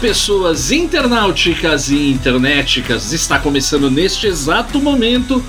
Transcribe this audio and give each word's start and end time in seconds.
pessoas 0.00 0.72
internauticas 0.72 1.90
e 1.90 2.10
internéticas, 2.10 3.12
está 3.12 3.38
começando 3.38 3.90
neste 3.90 4.26
exato 4.26 4.80
momento 4.80 5.44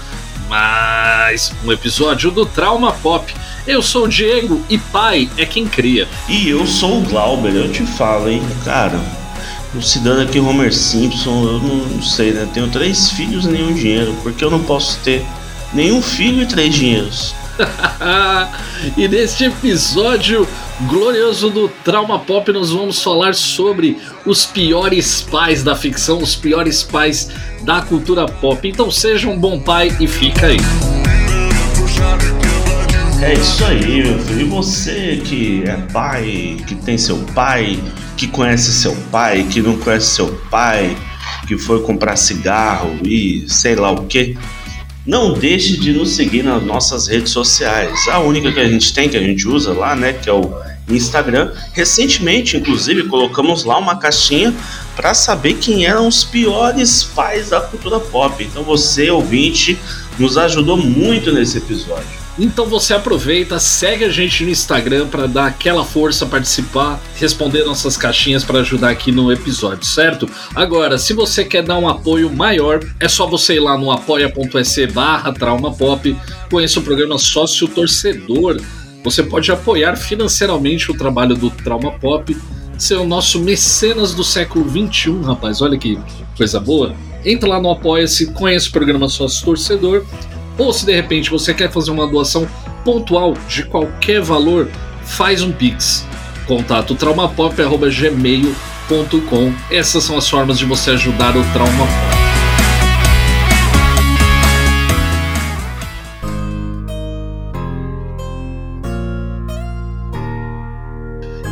mais 0.49 1.53
um 1.63 1.71
episódio 1.71 2.29
do 2.29 2.45
Trauma 2.45 2.91
Pop. 2.91 3.33
Eu 3.65 3.81
sou 3.81 4.03
o 4.03 4.07
Diego 4.09 4.61
e 4.69 4.77
pai 4.77 5.29
é 5.37 5.45
quem 5.45 5.65
cria. 5.65 6.05
E 6.27 6.49
eu 6.49 6.67
sou 6.67 6.99
o 6.99 7.01
Glauber, 7.01 7.55
eu 7.55 7.71
te 7.71 7.83
falo, 7.83 8.29
hein, 8.29 8.43
cara. 8.65 8.99
Considerando 9.71 10.23
aqui 10.23 10.37
Homer 10.37 10.73
Simpson, 10.73 11.45
eu 11.45 11.59
não, 11.59 11.75
não 11.87 12.03
sei, 12.03 12.33
né? 12.33 12.45
Tenho 12.53 12.67
três 12.67 13.09
filhos 13.11 13.45
e 13.45 13.47
nenhum 13.47 13.73
dinheiro, 13.73 14.13
porque 14.21 14.43
eu 14.43 14.51
não 14.51 14.61
posso 14.61 14.99
ter 14.99 15.25
nenhum 15.73 16.01
filho 16.01 16.43
e 16.43 16.45
três 16.45 16.75
dinheiros. 16.75 17.33
e 18.97 19.07
neste 19.07 19.45
episódio 19.45 20.45
glorioso 20.87 21.49
do 21.49 21.69
Trauma 21.83 22.19
Pop, 22.19 22.51
nós 22.51 22.71
vamos 22.71 23.01
falar 23.01 23.35
sobre 23.35 23.97
os 24.25 24.45
piores 24.45 25.21
pais 25.21 25.63
da 25.63 25.75
ficção, 25.75 26.19
os 26.19 26.35
piores 26.35 26.83
pais 26.83 27.29
da 27.63 27.81
cultura 27.81 28.25
pop. 28.25 28.67
Então 28.67 28.89
seja 28.89 29.27
um 29.27 29.37
bom 29.37 29.59
pai 29.59 29.95
e 29.99 30.07
fica 30.07 30.47
aí. 30.47 30.57
É 33.21 33.33
isso 33.33 33.63
aí, 33.65 34.03
meu 34.03 34.19
filho. 34.19 34.41
E 34.41 34.43
você 34.45 35.21
que 35.23 35.63
é 35.65 35.77
pai, 35.93 36.57
que 36.65 36.75
tem 36.75 36.97
seu 36.97 37.17
pai, 37.35 37.79
que 38.17 38.27
conhece 38.27 38.73
seu 38.73 38.95
pai, 39.11 39.45
que 39.49 39.61
não 39.61 39.77
conhece 39.77 40.07
seu 40.07 40.27
pai, 40.49 40.97
que 41.47 41.57
foi 41.57 41.81
comprar 41.81 42.15
cigarro 42.15 42.97
e 43.03 43.45
sei 43.47 43.75
lá 43.75 43.91
o 43.91 44.05
que 44.05 44.37
não 45.05 45.33
deixe 45.33 45.77
de 45.77 45.93
nos 45.93 46.15
seguir 46.15 46.43
nas 46.43 46.63
nossas 46.63 47.07
redes 47.07 47.31
sociais. 47.31 48.07
A 48.07 48.19
única 48.19 48.51
que 48.51 48.59
a 48.59 48.67
gente 48.67 48.93
tem, 48.93 49.09
que 49.09 49.17
a 49.17 49.21
gente 49.21 49.47
usa 49.47 49.73
lá, 49.73 49.95
né, 49.95 50.13
que 50.13 50.29
é 50.29 50.33
o 50.33 50.53
Instagram. 50.95 51.51
Recentemente, 51.73 52.57
inclusive, 52.57 53.03
colocamos 53.07 53.63
lá 53.63 53.77
uma 53.77 53.97
caixinha 53.97 54.53
para 54.95 55.13
saber 55.13 55.55
quem 55.55 55.85
eram 55.85 56.07
os 56.07 56.23
piores 56.23 57.03
pais 57.03 57.49
da 57.49 57.61
cultura 57.61 57.99
pop. 57.99 58.43
Então 58.43 58.63
você, 58.63 59.09
ouvinte, 59.09 59.77
nos 60.19 60.37
ajudou 60.37 60.77
muito 60.77 61.31
nesse 61.31 61.57
episódio. 61.57 62.21
Então 62.39 62.65
você 62.65 62.93
aproveita, 62.93 63.59
segue 63.59 64.05
a 64.05 64.09
gente 64.09 64.43
no 64.43 64.49
Instagram 64.49 65.07
para 65.07 65.27
dar 65.27 65.47
aquela 65.47 65.83
força, 65.83 66.25
participar, 66.25 66.99
responder 67.15 67.63
nossas 67.65 67.97
caixinhas 67.97 68.43
para 68.43 68.59
ajudar 68.59 68.89
aqui 68.89 69.11
no 69.11 69.31
episódio, 69.31 69.85
certo? 69.85 70.29
Agora, 70.55 70.97
se 70.97 71.13
você 71.13 71.43
quer 71.43 71.61
dar 71.61 71.77
um 71.77 71.89
apoio 71.89 72.31
maior, 72.31 72.79
é 72.99 73.07
só 73.07 73.27
você 73.27 73.55
ir 73.55 73.59
lá 73.59 73.77
no 73.77 73.91
apoia.se 73.91 74.87
barra 74.87 75.33
traumapop, 75.33 76.17
conheça 76.49 76.79
o 76.79 76.83
programa 76.83 77.17
Sócio 77.17 77.67
Torcedor. 77.67 78.61
Você 79.03 79.23
pode 79.23 79.51
apoiar 79.51 79.95
financeiramente 79.95 80.91
o 80.91 80.97
trabalho 80.97 81.35
do 81.35 81.49
Trauma 81.49 81.91
Pop, 81.91 82.35
ser 82.77 82.95
o 82.95 83.05
nosso 83.05 83.39
mecenas 83.39 84.13
do 84.13 84.23
século 84.23 84.65
XXI, 84.69 85.21
rapaz, 85.23 85.61
olha 85.61 85.77
que 85.77 85.97
coisa 86.37 86.59
boa. 86.59 86.95
Entra 87.23 87.49
lá 87.49 87.61
no 87.61 87.69
Apoia-se, 87.69 88.33
conheça 88.33 88.69
o 88.69 88.71
programa 88.71 89.07
Sócio 89.07 89.45
Torcedor 89.45 90.03
ou 90.57 90.73
se 90.73 90.85
de 90.85 90.93
repente 90.93 91.29
você 91.29 91.53
quer 91.53 91.71
fazer 91.71 91.91
uma 91.91 92.07
doação 92.07 92.47
pontual 92.83 93.35
de 93.47 93.63
qualquer 93.63 94.21
valor, 94.21 94.69
faz 95.03 95.41
um 95.41 95.51
Pix. 95.51 96.05
Contato 96.45 96.95
traumapop.gmail.com. 96.95 99.53
Essas 99.69 100.03
são 100.03 100.17
as 100.17 100.29
formas 100.29 100.59
de 100.59 100.65
você 100.65 100.91
ajudar 100.91 101.37
o 101.37 101.43
Trauma 101.53 101.85
Pop. 101.85 102.20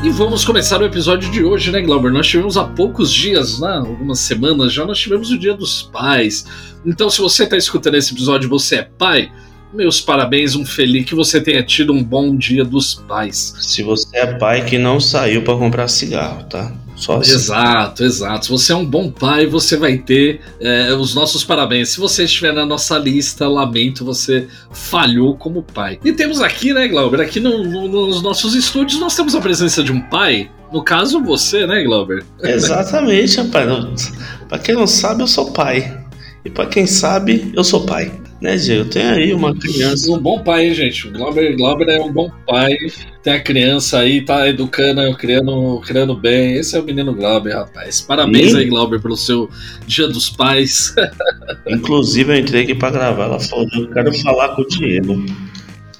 E 0.02 0.10
vamos 0.10 0.46
começar 0.46 0.82
o 0.82 0.86
episódio 0.86 1.30
de 1.30 1.44
hoje, 1.44 1.72
né, 1.72 1.82
Glauber? 1.82 2.10
Nós 2.10 2.26
tivemos 2.26 2.56
há 2.56 2.64
poucos 2.64 3.12
dias, 3.12 3.60
né, 3.60 3.68
algumas 3.86 4.20
semanas 4.20 4.72
já, 4.72 4.86
nós 4.86 4.98
tivemos 4.98 5.30
o 5.30 5.38
Dia 5.38 5.54
dos 5.54 5.84
Pais. 5.84 6.46
Então, 6.86 7.10
se 7.10 7.20
você 7.20 7.44
está 7.44 7.58
escutando 7.58 7.96
esse 7.96 8.14
episódio 8.14 8.48
e 8.48 8.50
você 8.50 8.78
é 8.78 8.84
pai, 8.84 9.30
meus 9.74 10.00
parabéns, 10.00 10.56
um 10.56 10.66
feliz 10.66 11.06
que 11.06 11.14
você 11.14 11.42
tenha 11.42 11.62
tido 11.64 11.92
um 11.92 12.02
bom 12.02 12.34
Dia 12.34 12.64
dos 12.64 12.96
Pais. 12.96 13.54
Se 13.60 13.84
você 13.84 14.08
é 14.14 14.38
pai 14.38 14.64
que 14.64 14.78
não 14.78 15.02
saiu 15.02 15.44
para 15.44 15.58
comprar 15.58 15.90
cigarro, 15.90 16.46
tá? 16.46 16.74
Só 17.00 17.18
assim. 17.18 17.32
Exato, 17.32 18.04
exato. 18.04 18.46
Se 18.46 18.52
você 18.52 18.74
é 18.74 18.76
um 18.76 18.86
bom 18.86 19.10
pai, 19.10 19.48
você 19.48 19.78
vai 19.78 19.98
ter 19.98 20.42
é, 20.60 20.94
os 20.94 21.16
nossos 21.16 21.46
parabéns. 21.46 21.90
Se 21.90 22.00
você 22.00 22.26
estiver 22.26 22.54
na 22.54 22.66
nossa 22.66 22.98
lista, 22.98 23.48
lamento, 23.48 24.04
você 24.04 24.48
falhou 24.72 25.38
como 25.38 25.64
pai. 25.64 25.98
E 26.04 26.12
temos 26.12 26.42
aqui, 26.42 26.74
né, 26.74 26.90
Glauber? 26.90 27.22
Aqui 27.22 27.40
no, 27.40 27.64
no, 27.64 27.88
nos 27.88 28.22
nossos 28.22 28.54
estúdios 28.54 29.00
nós 29.00 29.16
temos 29.16 29.34
a 29.34 29.40
presença 29.40 29.82
de 29.82 29.94
um 29.94 30.02
pai. 30.02 30.52
No 30.74 30.84
caso, 30.84 31.24
você, 31.24 31.66
né, 31.66 31.84
Glauber? 31.84 32.26
Exatamente, 32.44 33.38
rapaz. 33.38 34.12
Pra 34.50 34.60
quem 34.60 34.76
não 34.76 34.86
sabe, 34.86 35.24
eu 35.24 35.28
sou 35.28 35.52
pai. 35.52 36.06
E 36.44 36.50
para 36.50 36.66
quem 36.66 36.86
sabe, 36.86 37.52
eu 37.56 37.64
sou 37.64 37.86
pai. 37.86 38.12
Né, 38.42 38.56
Diego? 38.56 38.90
Tem 38.90 39.04
aí 39.04 39.34
uma 39.34 39.54
criança. 39.54 40.10
Um 40.10 40.18
bom 40.18 40.40
pai, 40.40 40.68
hein, 40.68 40.74
gente? 40.74 41.08
O 41.08 41.12
Glauber, 41.12 41.58
Glauber 41.58 41.90
é 41.90 42.00
um 42.00 42.12
bom 42.12 42.32
pai. 42.48 42.74
Tem 43.22 43.34
a 43.34 43.40
criança 43.40 44.00
aí, 44.00 44.22
tá 44.22 44.48
educando, 44.48 45.02
criando, 45.18 45.82
criando 45.86 46.16
bem. 46.16 46.56
Esse 46.56 46.78
é 46.78 46.80
o 46.80 46.84
menino 46.84 47.14
Glauber, 47.14 47.54
rapaz. 47.54 48.00
Parabéns 48.00 48.56
aí, 48.56 48.66
Glauber, 48.66 49.02
pelo 49.02 49.18
seu 49.18 49.50
Dia 49.86 50.08
dos 50.08 50.30
Pais. 50.30 50.96
Inclusive, 51.68 52.32
eu 52.32 52.40
entrei 52.40 52.64
aqui 52.64 52.76
pra 52.76 52.92
gravar. 52.92 53.26
Ela 53.26 53.40
falou: 53.42 53.68
Eu 53.74 53.90
quero 53.90 54.18
falar 54.20 54.56
com 54.56 54.62
o 54.62 54.68
Diego. 54.68 55.26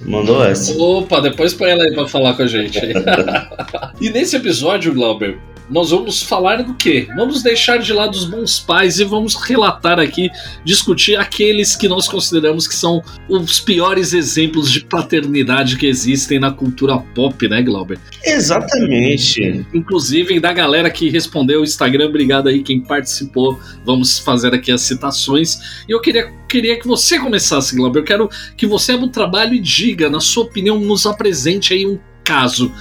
Mandou 0.00 0.42
essa. 0.42 0.76
Opa, 0.80 1.20
depois 1.20 1.52
põe 1.52 1.70
ela 1.70 1.84
aí 1.84 1.94
pra 1.94 2.08
falar 2.08 2.32
com 2.34 2.42
a 2.42 2.46
gente. 2.46 2.80
e 4.00 4.08
nesse 4.08 4.34
episódio, 4.34 4.94
Glauber, 4.94 5.38
nós 5.70 5.90
vamos 5.90 6.22
falar 6.22 6.62
do 6.62 6.74
quê? 6.74 7.06
Vamos 7.14 7.42
deixar 7.42 7.78
de 7.78 7.92
lado 7.92 8.14
os 8.14 8.24
bons 8.24 8.58
pais 8.58 8.98
e 8.98 9.04
vamos 9.04 9.36
relatar 9.36 10.00
aqui, 10.00 10.28
discutir 10.64 11.16
aqueles 11.16 11.76
que 11.76 11.86
nós 11.86 12.08
consideramos 12.08 12.66
que 12.66 12.74
são 12.74 13.00
os 13.28 13.60
piores 13.60 14.12
exemplos 14.12 14.70
de 14.70 14.84
paternidade 14.84 15.76
que 15.76 15.86
existem 15.86 16.40
na 16.40 16.50
cultura 16.50 16.98
pop, 17.14 17.48
né, 17.48 17.62
Glauber? 17.62 17.98
Exatamente. 18.24 19.64
Inclusive 19.72 20.40
da 20.40 20.52
galera 20.52 20.90
que 20.90 21.08
respondeu 21.08 21.60
o 21.60 21.64
Instagram, 21.64 22.06
obrigado 22.06 22.48
aí 22.48 22.62
quem 22.62 22.80
participou. 22.80 23.58
Vamos 23.84 24.18
fazer 24.18 24.52
aqui 24.52 24.72
as 24.72 24.80
citações. 24.80 25.84
E 25.88 25.92
eu 25.92 26.00
queria, 26.00 26.32
queria 26.48 26.78
que 26.78 26.88
você 26.88 27.18
começasse, 27.18 27.76
Glauber. 27.76 28.00
Eu 28.00 28.04
quero 28.04 28.30
que 28.56 28.66
você 28.66 28.92
abra 28.92 29.06
um 29.06 29.08
trabalho 29.08 29.54
e 29.54 29.60
diga, 29.60 30.10
na 30.10 30.20
sua 30.20 30.44
opinião, 30.44 30.80
nos 30.80 31.06
apresente 31.06 31.72
aí 31.72 31.86
um 31.86 31.98
caso 32.24 32.72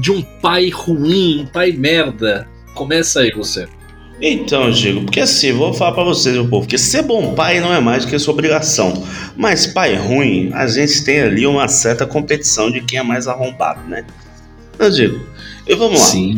de 0.00 0.10
um 0.10 0.22
pai 0.22 0.68
ruim, 0.68 1.42
um 1.42 1.46
pai 1.46 1.72
merda? 1.72 2.48
Começa 2.74 3.20
aí 3.20 3.32
você. 3.32 3.66
Então, 4.20 4.70
Diego, 4.70 5.02
porque 5.02 5.20
assim, 5.20 5.52
vou 5.52 5.72
falar 5.72 5.92
para 5.92 6.02
vocês, 6.02 6.34
meu 6.34 6.48
povo, 6.48 6.66
que 6.66 6.76
ser 6.76 7.02
bom 7.02 7.34
pai 7.34 7.60
não 7.60 7.72
é 7.72 7.80
mais 7.80 8.04
do 8.04 8.10
que 8.10 8.18
sua 8.18 8.34
obrigação. 8.34 9.04
Mas 9.36 9.66
pai 9.66 9.94
ruim, 9.94 10.50
a 10.52 10.66
gente 10.66 11.04
tem 11.04 11.20
ali 11.20 11.46
uma 11.46 11.68
certa 11.68 12.04
competição 12.04 12.70
de 12.70 12.80
quem 12.80 12.98
é 12.98 13.02
mais 13.02 13.28
arrombado, 13.28 13.88
né? 13.88 14.04
Eu 14.76 14.90
digo, 14.90 15.20
e 15.68 15.74
vamos 15.74 16.00
lá. 16.00 16.06
Sim. 16.06 16.36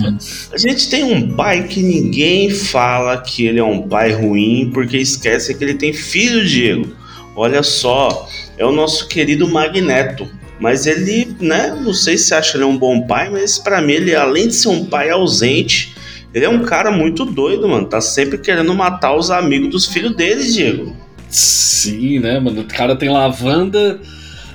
A 0.52 0.58
gente 0.58 0.90
tem 0.90 1.04
um 1.04 1.34
pai 1.34 1.64
que 1.68 1.82
ninguém 1.82 2.50
fala 2.50 3.16
que 3.18 3.46
ele 3.46 3.60
é 3.60 3.64
um 3.64 3.88
pai 3.88 4.12
ruim 4.12 4.70
porque 4.74 4.98
esquece 4.98 5.54
que 5.54 5.64
ele 5.64 5.74
tem 5.74 5.92
filho, 5.92 6.44
Diego. 6.44 6.88
Olha 7.34 7.62
só, 7.62 8.28
é 8.58 8.64
o 8.66 8.72
nosso 8.72 9.08
querido 9.08 9.48
Magneto. 9.48 10.28
Mas 10.60 10.86
ele, 10.86 11.34
né, 11.40 11.74
não 11.80 11.94
sei 11.94 12.18
se 12.18 12.34
acha 12.34 12.56
ele 12.56 12.64
um 12.64 12.76
bom 12.76 13.06
pai, 13.06 13.30
mas 13.30 13.58
para 13.58 13.80
mim 13.80 13.94
ele, 13.94 14.14
além 14.14 14.48
de 14.48 14.54
ser 14.54 14.68
um 14.68 14.84
pai 14.84 15.08
ausente, 15.10 15.94
ele 16.34 16.44
é 16.44 16.48
um 16.48 16.62
cara 16.62 16.90
muito 16.92 17.24
doido, 17.24 17.66
mano. 17.66 17.88
Tá 17.88 18.00
sempre 18.00 18.38
querendo 18.38 18.72
matar 18.74 19.16
os 19.16 19.30
amigos 19.30 19.70
dos 19.70 19.86
filhos 19.86 20.14
dele, 20.14 20.44
Diego. 20.44 20.94
Sim, 21.28 22.18
né, 22.18 22.38
mano? 22.38 22.60
O 22.60 22.64
cara 22.64 22.94
tem 22.94 23.08
lavanda. 23.08 24.00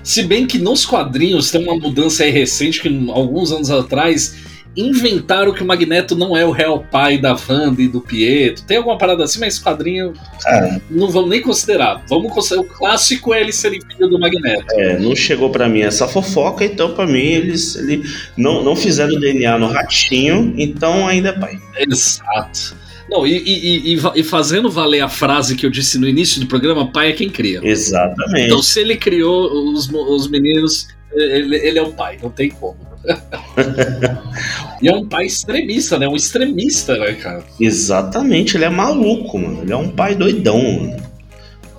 Se 0.04 0.22
bem 0.22 0.46
que 0.46 0.60
nos 0.60 0.86
quadrinhos 0.86 1.50
tem 1.50 1.64
uma 1.64 1.76
mudança 1.76 2.24
recente 2.26 2.80
que 2.80 3.10
alguns 3.10 3.52
anos 3.52 3.72
atrás 3.72 4.36
inventaram 4.76 5.54
que 5.54 5.64
o 5.64 5.66
Magneto 5.66 6.16
não 6.16 6.36
é 6.36 6.46
o 6.46 6.52
real 6.52 6.86
pai 6.92 7.18
da 7.18 7.36
Wanda 7.48 7.82
e 7.82 7.88
do 7.88 8.02
Pietro. 8.02 8.64
Tem 8.66 8.78
alguma 8.78 8.98
parada 8.98 9.24
assim, 9.24 9.40
mas 9.40 9.56
esse 9.56 9.64
quadrinho 9.64 10.14
é. 10.46 10.80
não 10.90 11.10
vamos 11.10 11.30
nem 11.30 11.42
considerar. 11.42 12.04
Vamos 12.10 12.34
considerar. 12.34 12.62
O 12.62 12.66
clássico 12.66 13.34
é 13.34 13.42
ele 13.42 13.54
ser 13.54 13.72
filho 13.72 14.10
do 14.10 14.20
Magneto. 14.20 14.66
É, 14.74 15.00
não 15.00 15.16
chegou 15.16 15.50
para 15.50 15.70
mim 15.70 15.82
essa 15.82 16.08
fofoca, 16.08 16.66
então 16.66 16.94
para 16.94 17.08
mim 17.08 17.20
eles 17.20 17.76
ele, 17.76 18.04
não, 18.36 18.64
não 18.64 18.76
fizeram 18.76 19.20
DNA 19.20 19.58
no 19.58 19.68
ratinho, 19.68 20.54
então 20.58 21.08
ainda 21.08 21.30
é 21.30 21.34
pai. 21.34 21.60
Exato. 21.78 22.76
Não, 23.10 23.26
e, 23.26 23.38
e, 23.38 23.94
e, 23.94 24.00
e, 24.16 24.24
fazendo 24.24 24.70
valer 24.70 25.02
a 25.02 25.08
frase 25.08 25.56
que 25.56 25.64
eu 25.64 25.70
disse 25.70 26.00
no 26.00 26.08
início 26.08 26.42
do 26.42 26.48
programa, 26.48 26.92
pai 26.92 27.10
é 27.10 27.14
quem 27.14 27.30
cria. 27.30 27.60
Exatamente. 27.64 28.48
Então, 28.48 28.64
se 28.64 28.80
ele 28.80 28.98
criou 28.98 29.72
os, 29.72 29.88
os 29.88 30.28
meninos, 30.28 30.88
ele, 31.14 31.56
ele 31.56 31.78
é 31.78 31.84
o 31.84 31.92
pai, 31.92 32.18
não 32.22 32.32
tem 32.32 32.50
como. 32.50 32.95
e 34.82 34.88
é 34.88 34.96
um 34.96 35.08
pai 35.08 35.26
extremista, 35.26 35.98
né? 35.98 36.08
Um 36.08 36.16
extremista, 36.16 36.98
né, 36.98 37.14
cara? 37.14 37.44
Exatamente, 37.60 38.58
ele 38.58 38.66
é 38.66 38.70
maluco, 38.70 39.38
mano. 39.38 39.62
Ele 39.62 39.74
é 39.74 39.78
um 39.78 39.90
pai 39.90 40.16
doidão, 40.16 40.62
mano. 40.62 40.98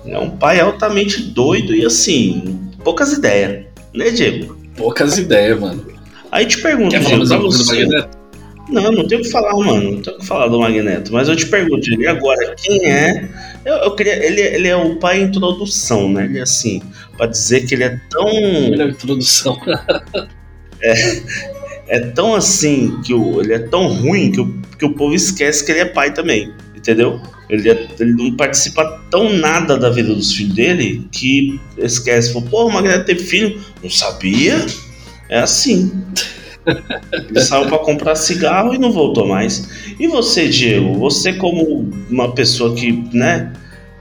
Ele 0.05 0.15
é 0.15 0.19
um 0.19 0.29
pai 0.29 0.59
altamente 0.59 1.21
doido 1.21 1.75
e 1.75 1.85
assim, 1.85 2.59
poucas 2.83 3.11
ideias, 3.13 3.65
né, 3.93 4.09
Diego? 4.09 4.57
Poucas 4.75 5.17
ideias, 5.17 5.59
mano. 5.59 5.85
Aí 6.31 6.45
te 6.45 6.61
pergunto, 6.61 6.91
Quer 6.91 6.99
Diego, 7.01 7.25
falar 7.25 7.41
mais 7.41 7.57
você... 7.57 8.07
Não, 8.69 8.91
não 8.91 9.07
tenho 9.07 9.21
o 9.21 9.23
que 9.23 9.31
falar, 9.31 9.53
mano. 9.53 9.91
Não 9.91 10.01
tenho 10.01 10.17
o 10.17 10.19
que 10.19 10.25
falar 10.25 10.47
do 10.47 10.59
Magneto. 10.59 11.13
Mas 11.13 11.29
eu 11.29 11.35
te 11.35 11.45
pergunto, 11.45 11.89
e 11.89 12.07
agora, 12.07 12.53
quem 12.57 12.85
é? 12.85 13.29
Eu, 13.63 13.75
eu 13.75 13.95
queria. 13.95 14.13
Ele, 14.25 14.41
ele 14.41 14.67
é 14.67 14.75
o 14.75 14.97
pai 14.97 15.21
introdução, 15.21 16.11
né? 16.11 16.25
Ele 16.25 16.39
é 16.39 16.41
assim, 16.41 16.81
pra 17.15 17.27
dizer 17.27 17.65
que 17.65 17.75
ele 17.75 17.85
é 17.85 17.99
tão. 18.09 18.27
Ele 18.29 18.81
é 18.81 18.87
introdução. 18.87 19.57
é, 20.81 21.21
é 21.87 21.99
tão 21.99 22.35
assim, 22.35 22.99
que 23.03 23.13
o, 23.13 23.41
ele 23.41 23.53
é 23.53 23.59
tão 23.59 23.87
ruim 23.87 24.31
que 24.31 24.41
o, 24.41 24.61
que 24.77 24.85
o 24.85 24.93
povo 24.93 25.13
esquece 25.13 25.65
que 25.65 25.71
ele 25.71 25.79
é 25.79 25.85
pai 25.85 26.13
também. 26.13 26.53
Entendeu? 26.75 27.19
Ele, 27.49 27.69
é, 27.69 27.87
ele 27.99 28.13
não 28.13 28.35
participa 28.35 29.01
tão 29.09 29.33
nada 29.33 29.77
da 29.77 29.89
vida 29.89 30.13
dos 30.13 30.33
filhos 30.33 30.53
dele 30.53 31.07
que 31.11 31.59
esquece. 31.77 32.33
Pô, 32.49 32.67
o 32.67 32.71
Magneto 32.71 33.05
teve 33.05 33.23
filho? 33.23 33.59
Não 33.81 33.89
sabia? 33.89 34.65
É 35.29 35.39
assim. 35.39 35.91
Ele 37.29 37.39
saiu 37.39 37.67
para 37.67 37.79
comprar 37.79 38.15
cigarro 38.15 38.73
e 38.73 38.77
não 38.77 38.91
voltou 38.91 39.27
mais. 39.27 39.69
E 39.99 40.07
você, 40.07 40.47
Diego? 40.47 40.93
Você 40.95 41.33
como 41.33 41.89
uma 42.09 42.33
pessoa 42.33 42.75
que, 42.75 42.91
né, 43.13 43.53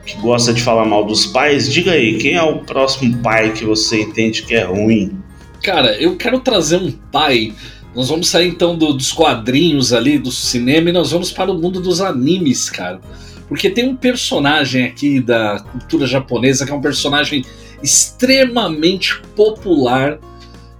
que 0.04 0.16
gosta 0.18 0.52
de 0.52 0.62
falar 0.62 0.84
mal 0.84 1.04
dos 1.04 1.26
pais, 1.26 1.70
diga 1.70 1.92
aí, 1.92 2.18
quem 2.18 2.34
é 2.34 2.42
o 2.42 2.58
próximo 2.58 3.18
pai 3.18 3.52
que 3.52 3.64
você 3.64 4.02
entende 4.02 4.42
que 4.42 4.54
é 4.54 4.64
ruim? 4.64 5.16
Cara, 5.62 5.96
eu 6.00 6.16
quero 6.16 6.40
trazer 6.40 6.76
um 6.76 6.90
pai. 6.90 7.52
Nós 7.94 8.08
vamos 8.08 8.28
sair 8.28 8.48
então 8.48 8.76
do, 8.76 8.92
dos 8.92 9.12
quadrinhos 9.12 9.92
ali, 9.92 10.18
do 10.18 10.30
cinema, 10.30 10.90
e 10.90 10.92
nós 10.92 11.10
vamos 11.10 11.32
para 11.32 11.50
o 11.50 11.58
mundo 11.58 11.80
dos 11.80 12.00
animes, 12.00 12.68
cara. 12.68 13.00
Porque 13.48 13.70
tem 13.70 13.88
um 13.88 13.96
personagem 13.96 14.84
aqui 14.84 15.20
da 15.20 15.60
cultura 15.60 16.06
japonesa 16.06 16.66
que 16.66 16.72
é 16.72 16.74
um 16.74 16.80
personagem 16.80 17.44
extremamente 17.82 19.20
popular 19.34 20.18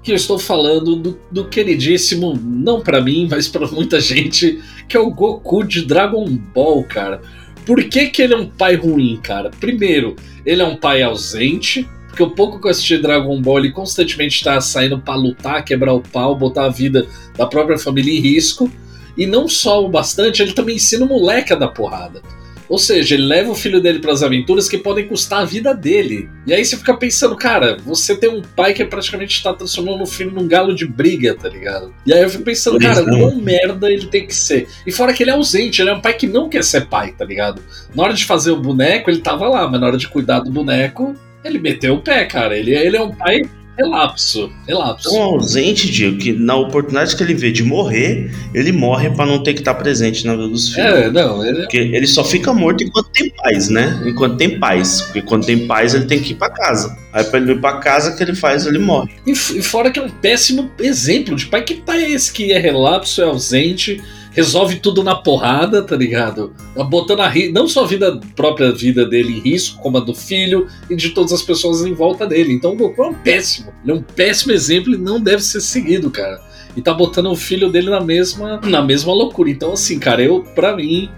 que 0.03 0.13
eu 0.13 0.17
estou 0.17 0.39
falando 0.39 0.95
do, 0.95 1.19
do 1.33 1.49
queridíssimo, 1.49 2.39
não 2.41 2.81
para 2.81 3.01
mim, 3.01 3.27
mas 3.29 3.49
para 3.49 3.67
muita 3.67 4.01
gente, 4.01 4.63
que 4.89 4.97
é 4.97 5.01
o 5.01 5.11
Goku 5.11 5.65
de 5.65 5.85
Dragon 5.85 6.25
Ball, 6.55 6.85
cara. 6.85 7.21
Por 7.65 7.83
que, 7.83 8.07
que 8.07 8.23
ele 8.23 8.35
é 8.35 8.37
um 8.37 8.47
pai 8.47 8.77
ruim, 8.77 9.19
cara? 9.21 9.51
Primeiro, 9.51 10.15
ele 10.45 10.63
é 10.63 10.65
um 10.65 10.77
pai 10.77 11.03
ausente, 11.03 11.89
porque 12.17 12.23
o 12.23 12.31
pouco 12.31 12.59
que 12.59 12.67
eu 12.67 12.71
assisti 12.71 12.97
Dragon 12.97 13.39
Ball, 13.43 13.59
ele 13.59 13.71
constantemente 13.71 14.37
está 14.37 14.59
saindo 14.59 14.99
para 14.99 15.15
lutar, 15.15 15.63
quebrar 15.63 15.93
o 15.93 16.01
pau, 16.01 16.35
botar 16.35 16.65
a 16.65 16.71
vida 16.71 17.07
da 17.37 17.45
própria 17.45 17.77
família 17.77 18.11
em 18.11 18.23
risco. 18.23 18.73
E 19.19 19.27
não 19.27 19.47
só 19.47 19.85
o 19.85 19.89
bastante, 19.89 20.41
ele 20.41 20.53
também 20.53 20.77
ensina 20.77 21.05
o 21.05 21.09
moleque 21.09 21.53
a 21.53 21.57
dar 21.57 21.69
porrada. 21.69 22.23
Ou 22.71 22.79
seja, 22.79 23.15
ele 23.15 23.25
leva 23.25 23.53
o 23.53 23.55
filho 23.55 23.83
dele 23.83 23.99
para 23.99 24.13
as 24.13 24.23
aventuras 24.23 24.67
que 24.67 24.79
podem 24.79 25.07
custar 25.07 25.43
a 25.43 25.45
vida 25.45 25.75
dele. 25.75 26.29
E 26.47 26.55
aí 26.55 26.65
você 26.65 26.77
fica 26.79 26.97
pensando, 26.97 27.37
cara, 27.37 27.77
você 27.85 28.17
tem 28.17 28.31
um 28.31 28.41
pai 28.41 28.73
que 28.73 28.85
praticamente 28.85 29.37
está 29.37 29.53
transformando 29.53 30.03
o 30.03 30.07
filho 30.07 30.31
num 30.31 30.49
galo 30.49 30.75
de 30.75 30.87
briga, 30.87 31.35
tá 31.35 31.51
ligado? 31.51 31.95
E 32.07 32.15
aí 32.15 32.23
eu 32.23 32.31
fico 32.31 32.45
pensando, 32.45 32.79
cara, 32.79 33.05
quão 33.05 33.37
merda 33.37 33.93
ele 33.93 34.07
tem 34.07 34.27
que 34.27 34.35
ser. 34.35 34.69
E 34.87 34.91
fora 34.91 35.13
que 35.13 35.23
ele 35.23 35.31
é 35.31 35.35
ausente, 35.35 35.83
ele 35.83 35.91
é 35.91 35.95
um 35.95 36.01
pai 36.01 36.15
que 36.15 36.27
não 36.27 36.49
quer 36.49 36.65
ser 36.65 36.87
pai, 36.87 37.13
tá 37.13 37.27
ligado? 37.27 37.61
Na 37.95 38.03
hora 38.03 38.15
de 38.15 38.25
fazer 38.25 38.53
o 38.53 38.61
boneco, 38.61 39.11
ele 39.11 39.21
tava 39.21 39.47
lá, 39.49 39.69
mas 39.69 39.79
na 39.79 39.87
hora 39.87 39.99
de 39.99 40.09
cuidar 40.09 40.41
do 40.41 40.51
boneco, 40.51 41.15
ele 41.47 41.59
meteu 41.59 41.95
o 41.95 42.03
pé, 42.03 42.25
cara. 42.25 42.57
Ele, 42.57 42.75
ele 42.75 42.97
é 42.97 43.03
um 43.03 43.15
pai 43.15 43.43
Relapso, 43.79 44.51
relapso. 44.67 45.11
Tão 45.11 45.23
ausente, 45.23 45.91
Diego, 45.91 46.17
que 46.17 46.33
na 46.33 46.57
oportunidade 46.57 47.15
que 47.15 47.23
ele 47.23 47.35
vê 47.35 47.53
de 47.53 47.63
morrer, 47.63 48.31
ele 48.55 48.73
morre 48.73 49.11
para 49.11 49.27
não 49.27 49.43
ter 49.43 49.53
que 49.53 49.59
estar 49.59 49.75
presente 49.75 50.27
na 50.27 50.35
vida 50.35 50.49
dos 50.49 50.75
filhos. 50.75 50.91
É, 50.91 51.11
não, 51.11 51.45
ele... 51.45 51.61
Porque 51.61 51.77
ele 51.77 52.07
só 52.07 52.25
fica 52.25 52.55
morto 52.55 52.83
enquanto 52.83 53.11
tem 53.11 53.31
paz, 53.31 53.69
né? 53.69 54.03
Enquanto 54.07 54.39
tem 54.39 54.59
paz. 54.59 55.03
Porque 55.03 55.21
quando 55.21 55.45
tem 55.45 55.67
paz, 55.67 55.93
ele 55.93 56.07
tem 56.07 56.19
que 56.19 56.33
ir 56.33 56.37
para 56.37 56.51
casa. 56.51 56.97
Aí 57.13 57.23
pra 57.25 57.39
ele 57.39 57.53
ir 57.53 57.61
pra 57.61 57.77
casa, 57.79 58.13
o 58.13 58.17
que 58.17 58.23
ele 58.23 58.35
faz? 58.35 58.65
Ele 58.65 58.79
morre. 58.79 59.11
E, 59.27 59.33
e 59.33 59.63
fora 59.63 59.91
que 59.91 60.01
é 60.01 60.03
um 60.03 60.09
péssimo 60.09 60.71
exemplo 60.79 61.37
de 61.37 61.45
pai. 61.45 61.63
Que 61.63 61.75
pai 61.75 62.03
é 62.03 62.11
esse 62.13 62.33
que 62.33 62.53
é 62.53 62.59
relapso, 62.59 63.21
é 63.21 63.25
ausente, 63.25 64.03
resolve 64.37 64.77
tudo 64.81 65.03
na 65.03 65.15
porrada, 65.15 65.83
tá 65.83 65.97
ligado? 65.97 66.55
Botando 66.91 67.21
a 67.21 67.33
não 67.51 67.67
só 67.67 67.85
a 67.85 67.87
vida 67.87 68.21
própria 68.37 68.71
vida 68.71 69.07
dele 69.07 69.39
em 69.39 69.41
risco, 69.41 69.81
como 69.81 69.97
a 69.97 70.01
do 70.01 70.15
filho 70.15 70.67
e 70.91 70.95
de 70.95 71.11
todas 71.11 71.33
as 71.33 71.41
pessoas 71.41 71.81
em 71.87 71.95
volta 71.95 72.27
dele. 72.27 72.53
Então 72.53 72.75
o 72.75 72.77
Goku 72.77 73.03
é 73.03 73.09
um 73.09 73.15
péssimo. 73.15 73.73
Ele 73.83 73.93
é 73.93 73.95
um 73.95 74.03
péssimo 74.03 74.53
exemplo 74.53 74.93
e 74.93 74.99
não 74.99 75.19
deve 75.19 75.43
ser 75.43 75.63
seguido, 75.63 76.11
cara. 76.11 76.39
E 76.77 76.83
tá 76.83 76.93
botando 76.93 77.31
o 77.31 77.35
filho 77.35 77.71
dele 77.71 77.89
na 77.89 78.01
mesma, 78.01 78.61
na 78.63 78.83
mesma 78.83 79.11
loucura. 79.15 79.49
Então, 79.49 79.73
assim, 79.73 79.99
cara, 79.99 80.23
eu, 80.23 80.43
pra 80.55 80.77
mim, 80.77 81.09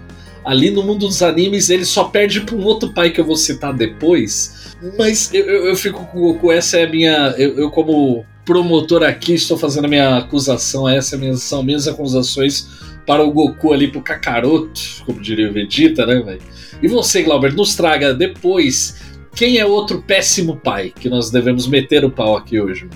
ali 0.45 0.71
no 0.71 0.81
mundo 0.81 1.05
dos 1.05 1.21
animes, 1.21 1.69
ele 1.69 1.83
só 1.83 2.05
perde 2.05 2.39
pra 2.39 2.55
um 2.55 2.63
outro 2.63 2.93
pai 2.93 3.09
que 3.09 3.19
eu 3.19 3.25
vou 3.25 3.35
citar 3.35 3.73
depois. 3.73 4.77
Mas 4.97 5.33
eu, 5.33 5.43
eu, 5.43 5.67
eu 5.67 5.75
fico 5.75 6.05
com 6.05 6.19
o 6.19 6.33
Goku, 6.33 6.53
essa 6.53 6.77
é 6.77 6.85
a 6.85 6.89
minha. 6.89 7.35
Eu, 7.37 7.57
eu, 7.57 7.69
como 7.69 8.25
promotor 8.45 9.03
aqui, 9.03 9.33
estou 9.33 9.57
fazendo 9.57 9.85
a 9.85 9.89
minha 9.89 10.17
acusação, 10.17 10.87
essa 10.87 11.17
é 11.17 11.35
são 11.35 11.61
minhas 11.61 11.85
acusações 11.85 12.88
para 13.05 13.23
o 13.23 13.31
Goku 13.31 13.73
ali, 13.73 13.87
pro 13.87 14.01
Kakaroto, 14.01 15.03
como 15.05 15.19
diria 15.21 15.49
o 15.49 15.53
Vegeta, 15.53 16.05
né, 16.05 16.19
velho? 16.19 16.41
E 16.81 16.87
você, 16.87 17.23
Glauber, 17.23 17.53
nos 17.53 17.75
traga 17.75 18.13
depois 18.13 18.99
quem 19.35 19.57
é 19.57 19.65
outro 19.65 20.01
péssimo 20.01 20.55
pai 20.57 20.93
que 20.97 21.09
nós 21.09 21.29
devemos 21.29 21.67
meter 21.67 22.05
o 22.05 22.11
pau 22.11 22.37
aqui 22.37 22.59
hoje, 22.59 22.87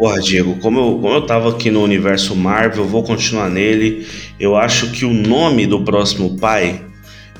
Porra, 0.00 0.18
Diego, 0.18 0.56
como 0.62 0.78
eu, 0.80 0.98
como 0.98 1.14
eu 1.14 1.26
tava 1.26 1.50
aqui 1.50 1.70
no 1.70 1.82
universo 1.82 2.34
Marvel, 2.34 2.86
vou 2.86 3.02
continuar 3.02 3.50
nele. 3.50 4.06
Eu 4.38 4.56
acho 4.56 4.90
que 4.92 5.04
o 5.04 5.12
nome 5.12 5.66
do 5.66 5.84
próximo 5.84 6.38
pai 6.38 6.80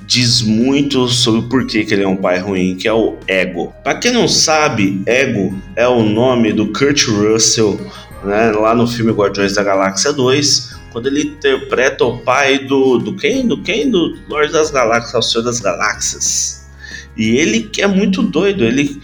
diz 0.06 0.42
muito 0.42 1.08
sobre 1.08 1.40
o 1.40 1.48
porquê 1.48 1.84
que 1.84 1.94
ele 1.94 2.02
é 2.02 2.08
um 2.08 2.16
pai 2.16 2.38
ruim, 2.38 2.76
que 2.76 2.86
é 2.86 2.92
o 2.92 3.16
Ego. 3.26 3.72
Para 3.82 3.94
quem 3.94 4.12
não 4.12 4.28
sabe, 4.28 5.00
Ego 5.06 5.54
é 5.74 5.88
o 5.88 6.02
nome 6.02 6.52
do 6.52 6.70
Kurt 6.70 7.06
Russell, 7.06 7.80
né, 8.22 8.50
lá 8.52 8.74
no 8.74 8.86
filme 8.86 9.12
Guardiões 9.12 9.54
da 9.54 9.62
Galáxia 9.62 10.12
2, 10.12 10.79
quando 10.92 11.06
ele 11.06 11.22
interpreta 11.22 12.04
o 12.04 12.18
pai 12.18 12.58
do. 12.58 12.98
do 12.98 13.16
quem? 13.16 13.46
Do 13.46 13.62
quem? 13.62 13.90
Do 13.90 14.18
Lorde 14.28 14.52
das 14.52 14.70
Galáxias, 14.70 15.14
o 15.14 15.28
Senhor 15.28 15.44
das 15.44 15.60
Galáxias. 15.60 16.68
E 17.16 17.36
ele 17.36 17.62
que 17.64 17.82
é 17.82 17.86
muito 17.86 18.22
doido, 18.22 18.64
ele, 18.64 19.00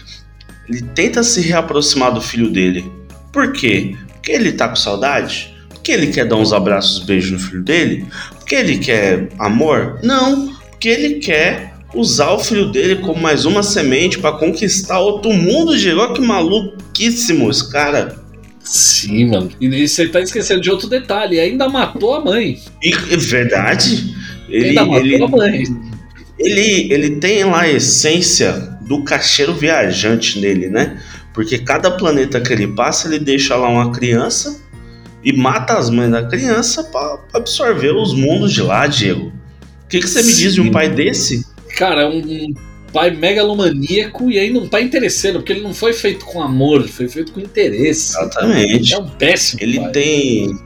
ele 0.67 0.81
tenta 0.95 1.23
se 1.23 1.41
reaproximar 1.41 2.13
do 2.13 2.21
filho 2.21 2.49
dele. 2.49 2.91
Por 3.31 3.51
quê? 3.51 3.95
Porque 4.13 4.31
ele 4.31 4.51
tá 4.51 4.67
com 4.67 4.75
saudade? 4.75 5.55
Porque 5.69 5.91
ele 5.91 6.07
quer 6.07 6.25
dar 6.25 6.35
uns 6.35 6.51
abraços, 6.51 7.03
beijos 7.03 7.31
no 7.31 7.39
filho 7.39 7.63
dele? 7.63 8.05
Porque 8.31 8.55
ele 8.55 8.77
quer 8.77 9.29
amor? 9.39 9.99
Não, 10.03 10.53
porque 10.71 10.89
ele 10.89 11.15
quer 11.15 11.73
usar 11.93 12.31
o 12.31 12.39
filho 12.39 12.71
dele 12.71 12.97
como 12.97 13.21
mais 13.21 13.45
uma 13.45 13.63
semente 13.63 14.19
para 14.19 14.37
conquistar 14.37 14.99
outro 14.99 15.31
mundo. 15.31 15.71
Olha 15.71 16.13
que 16.13 16.21
maluquíssimo 16.21 17.49
esse 17.49 17.71
cara. 17.71 18.26
Sim, 18.67 19.29
mano. 19.29 19.49
E 19.61 19.87
você 19.87 20.07
tá 20.09 20.19
esquecendo 20.19 20.61
de 20.61 20.69
outro 20.69 20.89
detalhe, 20.89 21.39
ainda 21.39 21.69
matou 21.69 22.15
a 22.15 22.23
mãe. 22.23 22.59
E, 22.83 22.93
é 22.93 23.17
verdade. 23.17 24.13
Ele, 24.49 24.69
ainda 24.69 24.85
matou 24.85 25.05
ele, 25.05 25.23
a 25.23 25.27
mãe. 25.27 25.63
Ele, 26.37 26.93
ele 26.93 27.15
tem 27.15 27.43
lá 27.45 27.61
a 27.61 27.69
essência 27.69 28.51
do 28.81 29.03
cacheiro 29.03 29.53
viajante 29.53 30.39
nele, 30.39 30.67
né? 30.69 31.01
Porque 31.33 31.57
cada 31.59 31.91
planeta 31.91 32.41
que 32.41 32.51
ele 32.51 32.67
passa, 32.67 33.07
ele 33.07 33.19
deixa 33.19 33.55
lá 33.55 33.69
uma 33.69 33.91
criança 33.91 34.59
e 35.23 35.31
mata 35.31 35.77
as 35.77 35.89
mães 35.89 36.11
da 36.11 36.27
criança 36.27 36.83
para 36.83 37.19
absorver 37.33 37.91
os 37.91 38.13
mundos 38.13 38.51
de 38.51 38.61
lá, 38.61 38.85
Diego. 38.85 39.31
O 39.85 39.87
que, 39.87 39.99
que 39.99 40.07
você 40.07 40.21
Sim. 40.21 40.29
me 40.29 40.35
diz 40.35 40.53
de 40.55 40.61
um 40.61 40.71
pai 40.71 40.89
desse? 40.89 41.45
Cara, 41.77 42.09
um, 42.09 42.53
pai 42.97 43.11
megalomaníaco 43.11 44.31
e 44.31 44.39
aí 44.39 44.49
não 44.49 44.67
tá 44.67 44.81
interesseiro, 44.81 45.37
porque 45.37 45.53
ele 45.53 45.61
não 45.61 45.71
foi 45.71 45.93
feito 45.93 46.25
com 46.25 46.41
amor, 46.41 46.87
foi 46.87 47.07
feito 47.07 47.31
com 47.31 47.39
interesse. 47.39 48.17
Exatamente. 48.17 48.91
É 48.91 48.97
um 48.97 49.07
péssimo. 49.07 49.61
Ele 49.61 49.79
pai. 49.79 49.91
tem 49.91 50.57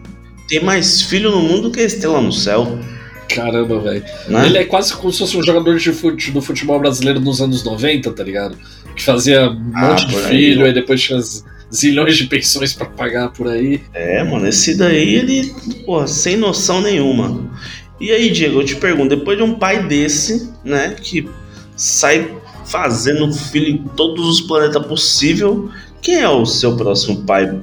tem 0.48 0.64
mais 0.64 1.02
filho 1.02 1.30
no 1.30 1.42
mundo 1.42 1.70
que 1.70 1.82
estrela 1.82 2.22
no 2.22 2.32
céu. 2.32 2.80
Caramba, 3.28 3.82
velho. 3.82 4.04
Né? 4.30 4.46
Ele 4.46 4.58
é 4.60 4.64
quase 4.64 4.94
como 4.94 5.12
se 5.12 5.20
fosse 5.20 5.36
um 5.36 5.44
jogador 5.44 5.78
de 5.78 5.92
fute, 5.92 6.32
do 6.32 6.42
futebol 6.42 6.80
brasileiro 6.80 7.20
nos 7.20 7.42
anos 7.42 7.66
90, 7.66 8.10
tá 8.14 8.24
ligado? 8.24 8.58
Que 8.96 9.04
fazia 9.04 9.50
um 9.50 9.72
ah, 9.76 9.88
monte 9.88 10.08
de 10.08 10.16
filho, 10.16 10.62
aí, 10.62 10.68
aí 10.70 10.74
depois 10.74 11.02
tinha 11.02 11.20
zilhões 11.74 12.16
de 12.16 12.28
pensões 12.28 12.72
para 12.72 12.86
pagar 12.86 13.30
por 13.30 13.50
aí. 13.50 13.82
É, 13.94 14.24
mano, 14.24 14.48
esse 14.48 14.78
daí 14.78 15.16
ele, 15.16 15.54
pô, 15.86 16.08
sem 16.08 16.38
noção 16.38 16.82
nenhuma. 16.82 17.52
E 18.00 18.10
aí, 18.10 18.30
Diego, 18.30 18.62
eu 18.62 18.66
te 18.66 18.78
pergunto, 18.78 19.16
depois 19.18 19.38
de 19.38 19.44
um 19.44 19.56
pai 19.56 19.86
desse, 19.86 20.50
né, 20.64 20.96
que 21.00 21.30
sai 21.82 22.32
fazendo 22.64 23.34
filho 23.34 23.68
em 23.68 23.78
todos 23.96 24.24
os 24.28 24.42
planetas 24.42 24.86
possível. 24.86 25.68
Quem 26.00 26.20
é 26.20 26.30
o 26.30 26.46
seu 26.46 26.78
próximo 26.78 27.24
pai 27.24 27.60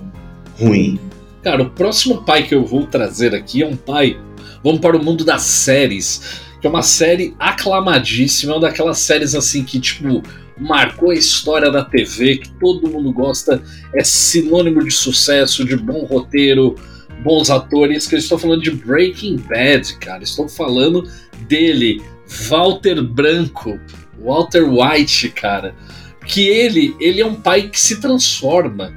ruim? 0.58 0.98
Cara, 1.40 1.62
o 1.62 1.70
próximo 1.70 2.24
pai 2.24 2.42
que 2.42 2.52
eu 2.52 2.64
vou 2.64 2.84
trazer 2.84 3.32
aqui 3.32 3.62
é 3.62 3.66
um 3.66 3.76
pai. 3.76 4.18
Vamos 4.64 4.80
para 4.80 4.96
o 4.96 5.04
mundo 5.04 5.24
das 5.24 5.42
séries, 5.42 6.40
que 6.60 6.66
é 6.66 6.70
uma 6.70 6.82
série 6.82 7.36
aclamadíssima, 7.38 8.54
é 8.54 8.56
uma 8.56 8.62
daquelas 8.62 8.98
séries 8.98 9.36
assim 9.36 9.62
que, 9.62 9.78
tipo, 9.78 10.20
marcou 10.58 11.10
a 11.10 11.14
história 11.14 11.70
da 11.70 11.84
TV, 11.84 12.38
que 12.38 12.50
todo 12.58 12.90
mundo 12.90 13.12
gosta, 13.12 13.62
é 13.94 14.02
sinônimo 14.02 14.82
de 14.84 14.90
sucesso, 14.90 15.64
de 15.64 15.76
bom 15.76 16.04
roteiro, 16.04 16.74
bons 17.22 17.50
atores, 17.50 18.08
que 18.08 18.16
eu 18.16 18.18
estou 18.18 18.36
falando 18.36 18.62
de 18.62 18.72
Breaking 18.72 19.36
Bad, 19.36 19.96
cara. 19.98 20.24
Estou 20.24 20.48
falando 20.48 21.08
dele, 21.46 22.02
Walter 22.48 23.00
Branco, 23.02 23.78
Walter 24.22 24.64
White, 24.64 25.30
cara. 25.30 25.74
Que 26.26 26.46
ele, 26.48 26.94
ele 27.00 27.20
é 27.20 27.26
um 27.26 27.34
pai 27.34 27.68
que 27.68 27.80
se 27.80 28.00
transforma. 28.00 28.92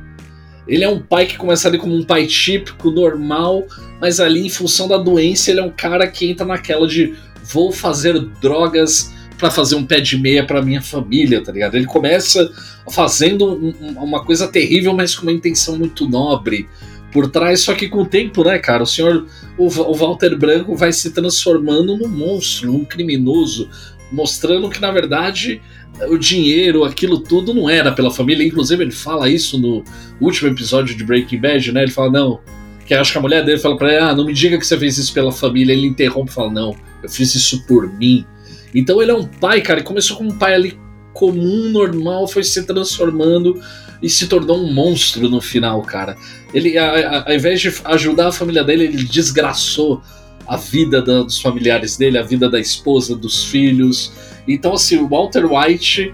Ele 0.67 0.83
é 0.83 0.89
um 0.89 0.99
pai 0.99 1.25
que 1.25 1.37
começa 1.37 1.67
ali 1.67 1.77
como 1.77 1.95
um 1.95 2.03
pai 2.03 2.27
típico, 2.27 2.91
normal, 2.91 3.65
mas 3.99 4.19
ali 4.19 4.45
em 4.45 4.49
função 4.49 4.87
da 4.87 4.97
doença 4.97 5.51
ele 5.51 5.59
é 5.59 5.63
um 5.63 5.71
cara 5.71 6.07
que 6.07 6.29
entra 6.29 6.45
naquela 6.45 6.87
de 6.87 7.15
vou 7.43 7.71
fazer 7.71 8.19
drogas 8.41 9.11
para 9.37 9.49
fazer 9.49 9.75
um 9.75 9.85
pé 9.85 9.99
de 9.99 10.17
meia 10.17 10.45
para 10.45 10.61
minha 10.61 10.81
família, 10.81 11.43
tá 11.43 11.51
ligado? 11.51 11.75
Ele 11.75 11.87
começa 11.87 12.51
fazendo 12.91 13.51
um, 13.51 13.73
uma 13.97 14.23
coisa 14.23 14.47
terrível, 14.47 14.93
mas 14.93 15.15
com 15.15 15.23
uma 15.23 15.31
intenção 15.31 15.77
muito 15.77 16.07
nobre 16.07 16.69
por 17.11 17.29
trás, 17.29 17.61
só 17.61 17.73
que 17.73 17.89
com 17.89 18.03
o 18.03 18.05
tempo, 18.05 18.43
né, 18.43 18.57
cara, 18.59 18.83
o 18.83 18.87
senhor, 18.87 19.25
o, 19.57 19.65
o 19.65 19.93
Walter 19.93 20.37
Branco 20.37 20.75
vai 20.75 20.93
se 20.93 21.09
transformando 21.09 21.97
num 21.97 22.07
monstro, 22.07 22.71
num 22.71 22.85
criminoso, 22.85 23.67
mostrando 24.11 24.69
que 24.69 24.81
na 24.81 24.91
verdade 24.91 25.61
o 26.09 26.17
dinheiro, 26.17 26.83
aquilo 26.83 27.19
tudo 27.19 27.53
não 27.53 27.69
era 27.69 27.91
pela 27.91 28.11
família. 28.11 28.45
Inclusive, 28.45 28.83
ele 28.83 28.91
fala 28.91 29.29
isso 29.29 29.57
no 29.59 29.83
último 30.19 30.49
episódio 30.49 30.95
de 30.95 31.03
Breaking 31.03 31.39
Bad, 31.39 31.71
né? 31.71 31.83
Ele 31.83 31.91
fala, 31.91 32.11
não. 32.11 32.39
Que 32.85 32.93
acho 32.93 33.11
que 33.11 33.17
a 33.17 33.21
mulher 33.21 33.45
dele 33.45 33.59
fala 33.59 33.77
pra 33.77 33.89
ele, 33.89 34.03
ah, 34.03 34.15
não 34.15 34.25
me 34.25 34.33
diga 34.33 34.57
que 34.57 34.65
você 34.65 34.77
fez 34.77 34.97
isso 34.97 35.13
pela 35.13 35.31
família. 35.31 35.73
Ele 35.73 35.87
interrompe 35.87 36.31
e 36.31 36.33
fala, 36.33 36.51
não, 36.51 36.75
eu 37.03 37.09
fiz 37.09 37.33
isso 37.35 37.65
por 37.67 37.91
mim. 37.97 38.25
Então 38.73 39.01
ele 39.01 39.11
é 39.11 39.15
um 39.15 39.25
pai, 39.25 39.61
cara, 39.61 39.79
ele 39.79 39.87
começou 39.87 40.17
como 40.17 40.31
um 40.31 40.37
pai 40.37 40.55
ali 40.55 40.79
comum, 41.13 41.69
normal, 41.69 42.27
foi 42.27 42.43
se 42.43 42.63
transformando 42.63 43.61
e 44.01 44.09
se 44.09 44.27
tornou 44.27 44.57
um 44.57 44.73
monstro 44.73 45.29
no 45.29 45.41
final, 45.41 45.81
cara. 45.81 46.17
Ele, 46.53 46.77
ao 46.77 47.33
invés 47.33 47.61
de 47.61 47.73
ajudar 47.83 48.29
a 48.29 48.31
família 48.31 48.63
dele, 48.63 48.85
ele 48.85 49.03
desgraçou 49.03 50.01
a 50.47 50.57
vida 50.57 51.01
da, 51.01 51.23
dos 51.23 51.39
familiares 51.39 51.97
dele, 51.97 52.17
a 52.17 52.23
vida 52.23 52.49
da 52.49 52.59
esposa, 52.59 53.15
dos 53.15 53.45
filhos. 53.45 54.11
Então, 54.47 54.73
assim, 54.73 54.97
o 54.97 55.07
Walter 55.07 55.45
White 55.45 56.13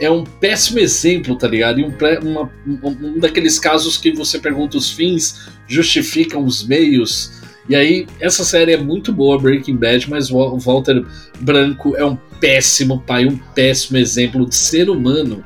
é 0.00 0.10
um 0.10 0.24
péssimo 0.24 0.78
exemplo, 0.78 1.36
tá 1.36 1.46
ligado? 1.46 1.80
E 1.80 1.84
um, 1.84 1.92
uma, 2.22 2.50
um 2.66 3.18
daqueles 3.18 3.58
casos 3.58 3.96
que 3.96 4.12
você 4.12 4.38
pergunta 4.38 4.76
os 4.76 4.90
fins 4.90 5.48
justificam 5.66 6.44
os 6.44 6.66
meios. 6.66 7.42
E 7.68 7.74
aí, 7.74 8.06
essa 8.20 8.44
série 8.44 8.72
é 8.72 8.76
muito 8.76 9.12
boa, 9.12 9.38
Breaking 9.38 9.76
Bad, 9.76 10.10
mas 10.10 10.30
o 10.30 10.58
Walter 10.58 11.04
Branco 11.40 11.96
é 11.96 12.04
um 12.04 12.16
péssimo 12.40 13.00
pai, 13.06 13.26
um 13.26 13.38
péssimo 13.54 13.96
exemplo 13.96 14.46
de 14.46 14.54
ser 14.54 14.90
humano. 14.90 15.42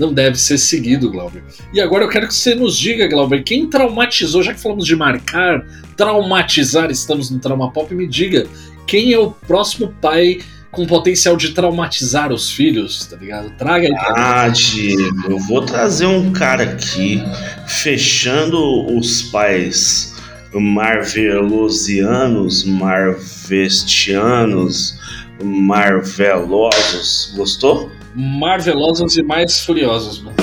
Não 0.00 0.12
deve 0.12 0.40
ser 0.40 0.56
seguido, 0.56 1.10
Glauber. 1.10 1.42
E 1.74 1.80
agora 1.80 2.04
eu 2.04 2.08
quero 2.08 2.26
que 2.26 2.34
você 2.34 2.54
nos 2.54 2.76
diga, 2.76 3.06
Glauber, 3.06 3.44
quem 3.44 3.68
traumatizou, 3.68 4.42
já 4.42 4.54
que 4.54 4.60
falamos 4.60 4.86
de 4.86 4.96
marcar, 4.96 5.64
traumatizar, 5.96 6.90
estamos 6.90 7.30
no 7.30 7.38
Trauma 7.38 7.70
Pop, 7.70 7.94
me 7.94 8.08
diga, 8.08 8.46
quem 8.86 9.12
é 9.12 9.18
o 9.18 9.30
próximo 9.30 9.94
pai 10.00 10.38
com 10.70 10.86
potencial 10.86 11.36
de 11.36 11.50
traumatizar 11.50 12.32
os 12.32 12.50
filhos, 12.50 13.04
tá 13.06 13.16
ligado? 13.16 13.50
Traga 13.58 13.88
aí. 13.88 13.94
Ah, 13.98 14.48
Diego, 14.48 15.30
eu 15.30 15.38
vou 15.38 15.60
trazer 15.62 16.06
um 16.06 16.32
cara 16.32 16.62
aqui, 16.62 17.22
fechando 17.66 18.86
os 18.96 19.24
pais 19.24 20.14
marvelosianos, 20.54 22.64
marvestianos, 22.64 24.98
marvelosos. 25.42 27.34
Gostou? 27.36 27.89
Marvelosos 28.14 29.16
e 29.16 29.22
mais 29.22 29.60
furiosos, 29.60 30.22
mano. 30.22 30.36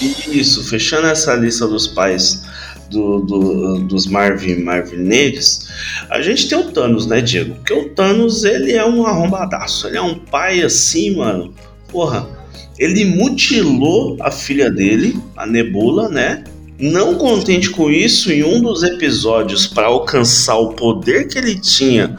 Isso, 0.00 0.64
fechando 0.64 1.06
essa 1.06 1.34
lista 1.34 1.66
dos 1.66 1.86
pais 1.86 2.44
do, 2.90 3.20
do, 3.20 3.78
dos 3.80 4.06
Marvin 4.06 4.62
Marvineiros, 4.62 5.68
a 6.08 6.20
gente 6.20 6.48
tem 6.48 6.58
o 6.58 6.70
Thanos, 6.70 7.06
né, 7.06 7.20
Diego? 7.20 7.54
Porque 7.56 7.72
o 7.72 7.88
Thanos, 7.90 8.44
ele 8.44 8.72
é 8.72 8.84
um 8.84 9.06
arrombadaço. 9.06 9.86
Ele 9.86 9.96
é 9.96 10.02
um 10.02 10.18
pai 10.18 10.62
assim, 10.62 11.16
mano. 11.16 11.54
Porra, 11.88 12.26
ele 12.78 13.04
mutilou 13.04 14.16
a 14.20 14.30
filha 14.30 14.70
dele, 14.70 15.18
a 15.36 15.46
Nebula, 15.46 16.08
né? 16.08 16.44
Não 16.78 17.16
contente 17.16 17.70
com 17.70 17.90
isso, 17.90 18.30
em 18.30 18.44
um 18.44 18.62
dos 18.62 18.84
episódios, 18.84 19.66
para 19.66 19.88
alcançar 19.88 20.56
o 20.58 20.74
poder 20.74 21.26
que 21.26 21.36
ele 21.36 21.58
tinha 21.58 22.16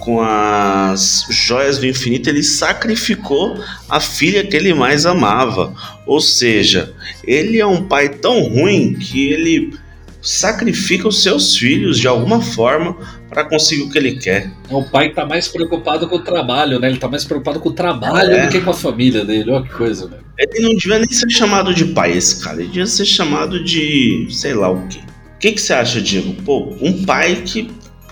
com 0.00 0.20
as 0.20 1.26
joias 1.30 1.78
do 1.78 1.86
infinito, 1.86 2.28
ele 2.28 2.42
sacrificou 2.42 3.62
a 3.88 4.00
filha 4.00 4.44
que 4.44 4.56
ele 4.56 4.74
mais 4.74 5.06
amava. 5.06 5.72
Ou 6.06 6.20
seja, 6.20 6.92
ele 7.24 7.60
é 7.60 7.66
um 7.66 7.86
pai 7.86 8.08
tão 8.08 8.42
ruim 8.42 8.94
que 8.94 9.30
ele 9.30 9.78
sacrifica 10.22 11.08
os 11.08 11.22
seus 11.22 11.56
filhos 11.56 11.98
de 11.98 12.08
alguma 12.08 12.42
forma 12.42 12.96
para 13.28 13.44
conseguir 13.44 13.82
o 13.82 13.90
que 13.90 13.96
ele 13.96 14.18
quer. 14.18 14.50
O 14.68 14.82
pai 14.82 15.12
tá 15.12 15.24
mais 15.24 15.48
preocupado 15.48 16.08
com 16.08 16.16
o 16.16 16.20
trabalho, 16.20 16.80
né? 16.80 16.88
Ele 16.88 16.98
tá 16.98 17.08
mais 17.08 17.24
preocupado 17.24 17.60
com 17.60 17.68
o 17.68 17.72
trabalho 17.72 18.32
é. 18.32 18.46
do 18.46 18.52
que 18.52 18.60
com 18.60 18.70
a 18.70 18.74
família 18.74 19.24
dele. 19.24 19.50
Olha 19.50 19.64
que 19.64 19.72
coisa, 19.72 20.08
velho. 20.08 20.22
Ele 20.38 20.60
não 20.60 20.74
devia 20.74 20.98
nem 20.98 21.10
ser 21.10 21.30
chamado 21.30 21.72
de 21.72 21.84
pai, 21.86 22.12
esse 22.12 22.42
cara. 22.42 22.56
Ele 22.58 22.68
devia 22.68 22.86
ser 22.86 23.04
chamado 23.04 23.62
de 23.62 24.26
sei 24.30 24.54
lá 24.54 24.70
o 24.70 24.86
quê. 24.88 24.98
O 25.36 25.38
que, 25.38 25.52
que 25.52 25.60
você 25.60 25.72
acha, 25.72 26.02
Diego? 26.02 26.34
Pô, 26.42 26.76
um 26.82 27.04
pai 27.04 27.36
que, 27.46 27.70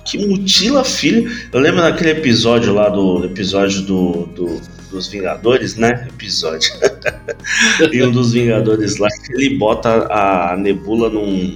que 0.08 0.26
mutila 0.26 0.80
a 0.80 0.84
filha. 0.84 1.30
Eu 1.52 1.60
lembro 1.60 1.82
daquele 1.82 2.10
episódio 2.10 2.72
lá 2.72 2.88
do 2.88 3.24
episódio 3.24 3.82
do, 3.82 4.26
do 4.34 4.60
dos 4.90 5.06
Vingadores, 5.06 5.76
né? 5.76 6.06
Episódio. 6.08 6.72
e 7.92 8.02
um 8.02 8.10
dos 8.10 8.32
Vingadores 8.32 8.96
lá, 8.96 9.08
ele 9.30 9.56
bota 9.58 10.06
a 10.10 10.56
Nebula 10.56 11.10
num 11.10 11.54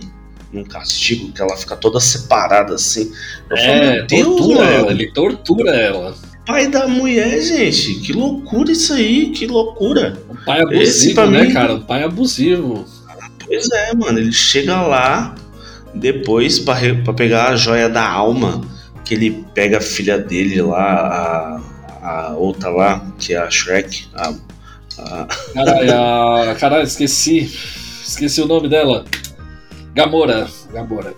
num 0.52 0.64
castigo 0.64 1.32
que 1.32 1.40
ela 1.40 1.56
fica 1.56 1.74
toda 1.74 1.98
separada 1.98 2.74
assim. 2.74 3.10
Eu 3.48 3.56
é, 3.56 4.06
falo, 4.06 4.06
tortura 4.06 4.64
ela, 4.66 4.90
ele 4.92 5.10
tortura 5.10 5.70
ela. 5.70 6.14
Pai 6.44 6.68
da 6.68 6.86
mulher, 6.86 7.40
gente, 7.40 8.00
que 8.00 8.12
loucura 8.12 8.70
isso 8.70 8.92
aí, 8.92 9.30
que 9.30 9.46
loucura. 9.46 10.20
O 10.28 10.44
pai 10.44 10.60
abusivo, 10.60 10.82
Esse, 10.82 11.14
né, 11.14 11.44
mim, 11.44 11.54
cara? 11.54 11.74
O 11.76 11.80
pai 11.80 12.02
abusivo. 12.02 12.84
Pois 13.46 13.70
é, 13.70 13.94
mano, 13.94 14.18
ele 14.18 14.32
chega 14.32 14.82
lá 14.82 15.34
depois 15.94 16.58
para 16.58 17.12
pegar 17.14 17.48
a 17.48 17.56
joia 17.56 17.88
da 17.88 18.06
alma, 18.08 18.60
que 19.04 19.14
ele 19.14 19.44
pega 19.54 19.78
a 19.78 19.80
filha 19.80 20.18
dele 20.18 20.60
lá, 20.62 21.60
a, 22.02 22.08
a 22.08 22.36
outra 22.36 22.70
lá, 22.70 23.06
que 23.18 23.34
é 23.34 23.38
a 23.38 23.50
Shrek, 23.50 24.06
a, 24.14 24.34
a... 24.98 25.26
Caralho, 25.54 26.58
caralho, 26.58 26.84
esqueci. 26.84 27.50
Esqueci 28.04 28.40
o 28.40 28.46
nome 28.46 28.68
dela. 28.68 29.04
Gamora. 29.94 30.48
Gamora. 30.72 31.14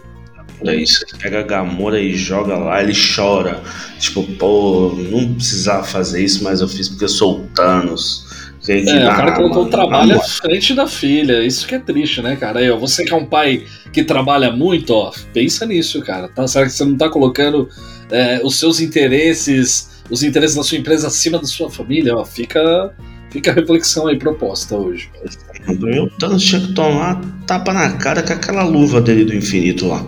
É 0.67 0.75
isso, 0.77 1.05
ele 1.05 1.19
pega 1.21 1.41
a 1.41 1.43
Gamora 1.43 2.01
e 2.01 2.15
joga 2.15 2.57
lá, 2.57 2.83
ele 2.83 2.95
chora. 2.95 3.63
Tipo, 3.99 4.23
pô, 4.35 4.95
não 5.11 5.35
precisava 5.35 5.85
fazer 5.85 6.25
isso, 6.25 6.43
mas 6.43 6.61
eu 6.61 6.69
fiz 6.69 6.89
porque 6.89 7.05
eu 7.05 7.09
sou 7.09 7.41
o 7.41 7.47
Thanos. 7.49 8.24
É, 8.69 9.05
o 9.07 9.17
cara 9.17 9.33
colocou 9.33 9.65
o 9.65 9.69
trabalho 9.69 10.17
à 10.17 10.21
frente 10.21 10.75
da 10.75 10.87
filha. 10.87 11.45
Isso 11.45 11.67
que 11.67 11.75
é 11.75 11.79
triste, 11.79 12.23
né, 12.23 12.37
cara? 12.37 12.61
Aí, 12.61 12.71
ó, 12.71 12.79
você 12.79 13.05
que 13.05 13.13
é 13.13 13.17
um 13.17 13.27
pai 13.27 13.65
que 13.93 14.03
trabalha 14.03 14.51
muito, 14.51 14.91
ó, 14.95 15.13
pensa 15.33 15.67
nisso, 15.67 16.01
cara. 16.01 16.29
Tá? 16.29 16.47
Será 16.47 16.65
que 16.65 16.73
você 16.73 16.85
não 16.85 16.97
tá 16.97 17.09
colocando 17.09 17.69
é, 18.11 18.41
os 18.43 18.59
seus 18.59 18.81
interesses, 18.81 20.03
os 20.11 20.23
interesses 20.23 20.57
da 20.57 20.63
sua 20.63 20.79
empresa 20.79 21.09
acima 21.09 21.39
da 21.39 21.47
sua 21.47 21.71
família? 21.71 22.17
Ó, 22.17 22.25
fica, 22.25 22.95
fica 23.31 23.51
a 23.51 23.55
reflexão 23.55 24.07
aí 24.07 24.19
proposta 24.19 24.77
hoje. 24.77 25.11
O 25.69 26.11
Thanos 26.19 26.43
tinha 26.43 26.61
que 26.61 26.73
tomar 26.73 27.21
tapa 27.47 27.73
na 27.73 27.93
cara 27.93 28.23
com 28.23 28.33
aquela 28.33 28.65
luva 28.65 29.01
dele 29.01 29.25
do 29.25 29.35
infinito 29.35 29.87
lá. 29.87 30.07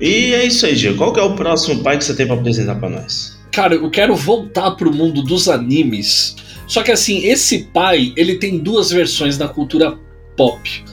E 0.00 0.34
é 0.34 0.44
isso 0.44 0.66
aí, 0.66 0.74
Diego. 0.74 0.98
Qual 0.98 1.12
que 1.12 1.20
é 1.20 1.22
o 1.22 1.34
próximo 1.34 1.82
pai 1.82 1.98
que 1.98 2.04
você 2.04 2.14
tem 2.14 2.26
para 2.26 2.36
apresentar 2.36 2.74
para 2.74 2.88
nós? 2.88 3.36
Cara, 3.50 3.74
eu 3.74 3.90
quero 3.90 4.14
voltar 4.14 4.72
pro 4.72 4.92
mundo 4.92 5.22
dos 5.22 5.48
animes. 5.48 6.36
Só 6.66 6.82
que 6.82 6.90
assim, 6.90 7.24
esse 7.26 7.64
pai, 7.64 8.12
ele 8.16 8.36
tem 8.36 8.58
duas 8.58 8.90
versões 8.90 9.38
da 9.38 9.48
cultura 9.48 9.98
pop. 10.36 10.84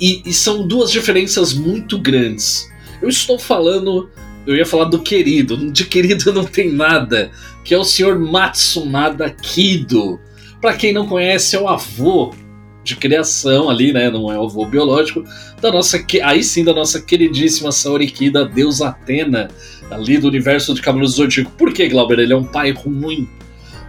E, 0.00 0.22
e 0.26 0.32
são 0.34 0.66
duas 0.66 0.90
diferenças 0.90 1.52
muito 1.52 1.98
grandes. 1.98 2.68
Eu 3.00 3.08
estou 3.08 3.38
falando 3.38 4.10
eu 4.46 4.54
ia 4.54 4.66
falar 4.66 4.84
do 4.84 5.00
querido, 5.00 5.70
de 5.70 5.84
querido 5.84 6.32
não 6.32 6.44
tem 6.44 6.70
nada, 6.70 7.30
que 7.64 7.74
é 7.74 7.78
o 7.78 7.84
senhor 7.84 8.18
Matsunada 8.18 9.30
Kido. 9.30 10.20
Para 10.60 10.74
quem 10.74 10.92
não 10.92 11.06
conhece, 11.06 11.56
é 11.56 11.60
o 11.60 11.68
avô 11.68 12.34
de 12.82 12.96
criação 12.96 13.70
ali, 13.70 13.92
né? 13.92 14.10
Não 14.10 14.30
é 14.30 14.38
o 14.38 14.44
avô 14.44 14.66
biológico 14.66 15.24
da 15.60 15.72
nossa, 15.72 16.04
aí 16.22 16.44
sim 16.44 16.62
da 16.62 16.74
nossa 16.74 17.00
queridíssima 17.00 17.72
Saoriki, 17.72 18.30
da 18.30 18.44
deusa 18.44 18.88
Atena, 18.88 19.48
ali 19.90 20.18
do 20.18 20.28
universo 20.28 20.74
de 20.74 20.82
Cavaleiros 20.82 21.14
do 21.14 21.22
Zodíaco. 21.22 21.50
Por 21.52 21.72
que, 21.72 21.88
Glauber? 21.88 22.18
Ele 22.18 22.32
é 22.32 22.36
um 22.36 22.44
pai 22.44 22.72
ruim. 22.72 23.26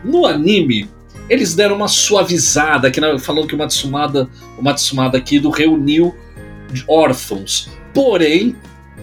No 0.04 0.26
anime, 0.26 0.88
eles 1.30 1.56
deram 1.56 1.76
uma 1.76 1.88
suavizada, 1.88 2.92
que 2.92 3.00
falando 3.20 3.48
que 3.48 3.56
o 3.56 3.58
Matsumada, 3.58 4.30
o 4.58 4.62
Matsumada 4.62 5.18
aqui 5.18 5.40
do 5.40 5.50
reuniu 5.50 6.16
órfãos. 6.88 7.70
Porém, 7.94 8.56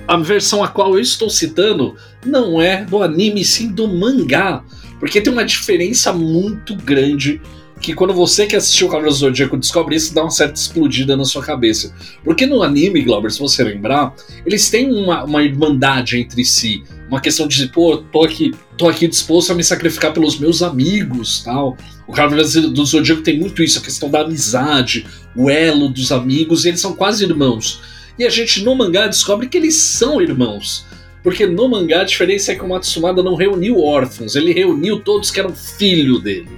a 0.07 0.17
versão 0.17 0.63
a 0.63 0.69
qual 0.69 0.95
eu 0.95 1.01
estou 1.01 1.31
citando 1.31 1.97
não 2.25 2.61
é 2.61 2.85
do 2.85 3.03
anime, 3.03 3.45
sim 3.45 3.69
do 3.69 3.89
mangá, 3.89 4.63
porque 5.01 5.21
tem 5.21 5.33
uma 5.33 5.45
diferença 5.45 6.13
muito 6.13 6.77
grande 6.77 7.41
que 7.83 7.93
quando 7.93 8.15
você 8.15 8.47
que 8.47 8.55
assistiu 8.55 8.87
o 8.87 8.91
Cavaleiro 8.91 9.15
Zodíaco 9.15 9.57
descobre 9.57 9.97
isso, 9.97 10.15
dá 10.15 10.23
uma 10.23 10.31
certa 10.31 10.55
explodida 10.55 11.17
na 11.17 11.25
sua 11.25 11.43
cabeça. 11.43 11.93
Porque 12.23 12.47
no 12.47 12.63
anime, 12.63 13.03
Glauber, 13.03 13.31
se 13.33 13.41
você 13.41 13.65
lembrar, 13.65 14.15
eles 14.47 14.71
têm 14.71 14.91
uma, 14.93 15.25
uma 15.25 15.43
irmandade 15.43 16.17
entre 16.17 16.45
si. 16.45 16.85
Uma 17.09 17.21
questão 17.21 17.49
de, 17.49 17.67
pô, 17.67 17.97
tô 17.97 18.23
aqui, 18.23 18.55
tô 18.79 18.89
aqui 18.89 19.09
disposto 19.09 19.51
a 19.51 19.55
me 19.55 19.65
sacrificar 19.65 20.13
pelos 20.13 20.39
meus 20.39 20.63
amigos, 20.63 21.43
tal. 21.45 21.77
O 22.07 22.13
Cavaleiro 22.13 22.69
do 22.71 22.85
Zodíaco 22.85 23.23
tem 23.23 23.39
muito 23.39 23.63
isso, 23.63 23.79
a 23.79 23.83
questão 23.83 24.11
da 24.11 24.21
amizade, 24.21 25.07
o 25.35 25.49
elo 25.49 25.89
dos 25.89 26.11
amigos, 26.13 26.65
e 26.65 26.69
eles 26.69 26.81
são 26.81 26.95
quase 26.95 27.25
irmãos. 27.25 27.81
E 28.19 28.25
a 28.25 28.31
gente 28.31 28.63
no 28.63 28.75
mangá 28.75 29.07
descobre 29.07 29.49
que 29.49 29.57
eles 29.57 29.77
são 29.77 30.21
irmãos. 30.21 30.85
Porque 31.23 31.47
no 31.47 31.69
mangá 31.69 32.01
a 32.01 32.05
diferença 32.05 32.53
é 32.53 32.55
que 32.57 32.65
o 32.65 32.69
Matsumada 32.69 33.23
não 33.23 33.37
reuniu 33.37 33.81
órfãos, 33.81 34.35
ele 34.35 34.53
reuniu 34.53 35.01
todos 35.01 35.31
que 35.31 35.39
eram 35.39 35.55
filho 35.55 36.19
dele. 36.19 36.49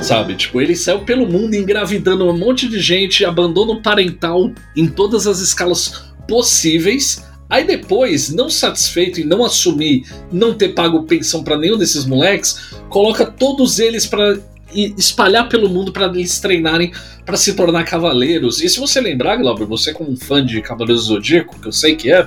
Sabe, 0.00 0.34
tipo, 0.34 0.60
ele 0.60 0.74
saiu 0.74 1.00
pelo 1.00 1.26
mundo 1.26 1.54
engravidando 1.54 2.28
um 2.28 2.36
monte 2.36 2.68
de 2.68 2.80
gente, 2.80 3.24
abandono 3.24 3.80
parental 3.80 4.52
em 4.76 4.86
todas 4.86 5.26
as 5.26 5.40
escalas 5.40 6.12
possíveis. 6.28 7.24
Aí 7.52 7.66
depois, 7.66 8.32
não 8.32 8.48
satisfeito 8.48 9.20
em 9.20 9.24
não 9.24 9.44
assumir, 9.44 10.06
não 10.32 10.54
ter 10.54 10.70
pago 10.70 11.02
pensão 11.02 11.44
para 11.44 11.58
nenhum 11.58 11.76
desses 11.76 12.06
moleques, 12.06 12.72
coloca 12.88 13.26
todos 13.26 13.78
eles 13.78 14.06
para 14.06 14.38
espalhar 14.74 15.50
pelo 15.50 15.68
mundo 15.68 15.92
para 15.92 16.06
eles 16.06 16.40
treinarem 16.40 16.94
para 17.26 17.36
se 17.36 17.52
tornar 17.52 17.84
cavaleiros. 17.84 18.62
E 18.62 18.70
se 18.70 18.80
você 18.80 19.02
lembrar, 19.02 19.36
Glauber, 19.36 19.66
você 19.66 19.92
como 19.92 20.10
um 20.10 20.16
fã 20.16 20.42
de 20.42 20.62
Cavaleiros 20.62 21.08
do 21.08 21.14
Zodíaco, 21.14 21.60
que 21.60 21.68
eu 21.68 21.72
sei 21.72 21.94
que 21.94 22.10
é, 22.10 22.26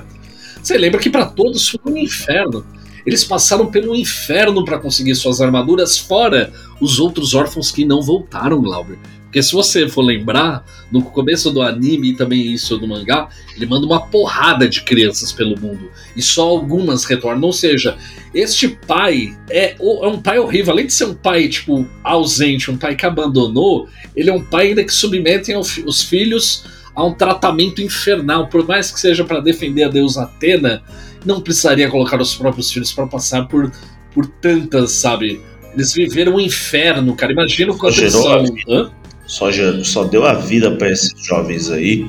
você 0.62 0.78
lembra 0.78 1.00
que 1.00 1.10
para 1.10 1.26
todos 1.26 1.68
foi 1.70 1.92
um 1.92 1.96
inferno. 1.96 2.64
Eles 3.04 3.24
passaram 3.24 3.66
pelo 3.66 3.96
inferno 3.96 4.64
para 4.64 4.78
conseguir 4.78 5.16
suas 5.16 5.40
armaduras, 5.40 5.98
fora 5.98 6.52
os 6.80 7.00
outros 7.00 7.34
órfãos 7.34 7.72
que 7.72 7.84
não 7.84 8.00
voltaram, 8.00 8.62
Glauber. 8.62 8.96
Porque 9.36 9.48
se 9.48 9.52
você 9.52 9.86
for 9.86 10.00
lembrar, 10.00 10.64
no 10.90 11.02
começo 11.02 11.50
do 11.50 11.60
anime 11.60 12.08
e 12.08 12.16
também 12.16 12.54
isso 12.54 12.78
do 12.78 12.88
mangá, 12.88 13.28
ele 13.54 13.66
manda 13.66 13.84
uma 13.84 14.00
porrada 14.06 14.66
de 14.66 14.80
crianças 14.80 15.30
pelo 15.30 15.60
mundo. 15.60 15.90
E 16.16 16.22
só 16.22 16.48
algumas 16.48 17.04
retornam. 17.04 17.42
Ou 17.42 17.52
seja, 17.52 17.98
este 18.32 18.66
pai 18.66 19.36
é, 19.50 19.76
é 19.78 20.06
um 20.08 20.22
pai 20.22 20.38
horrível. 20.38 20.72
Além 20.72 20.86
de 20.86 20.94
ser 20.94 21.04
um 21.04 21.14
pai, 21.14 21.48
tipo, 21.48 21.86
ausente, 22.02 22.70
um 22.70 22.78
pai 22.78 22.96
que 22.96 23.04
abandonou, 23.04 23.86
ele 24.16 24.30
é 24.30 24.32
um 24.32 24.42
pai 24.42 24.68
ainda 24.68 24.82
que 24.82 24.90
submete 24.90 25.52
os 25.54 26.02
filhos 26.02 26.64
a 26.94 27.04
um 27.04 27.12
tratamento 27.12 27.82
infernal. 27.82 28.46
Por 28.46 28.66
mais 28.66 28.90
que 28.90 28.98
seja 28.98 29.22
para 29.22 29.40
defender 29.40 29.84
a 29.84 29.88
deusa 29.88 30.22
Atena, 30.22 30.82
não 31.26 31.42
precisaria 31.42 31.90
colocar 31.90 32.18
os 32.22 32.34
próprios 32.34 32.72
filhos 32.72 32.90
para 32.90 33.06
passar 33.06 33.46
por, 33.46 33.70
por 34.14 34.26
tantas, 34.26 34.92
sabe? 34.92 35.42
Eles 35.74 35.92
viveram 35.92 36.36
um 36.36 36.40
inferno, 36.40 37.14
cara. 37.14 37.32
Imagina 37.32 37.72
o 37.72 37.76
quanto 37.76 38.00
eles 38.00 38.14
são. 38.14 38.46
Hã? 38.66 38.90
Só, 39.26 39.48
só 39.82 40.04
deu 40.04 40.24
a 40.24 40.34
vida 40.34 40.70
para 40.76 40.90
esses 40.90 41.12
jovens 41.26 41.70
aí. 41.70 42.06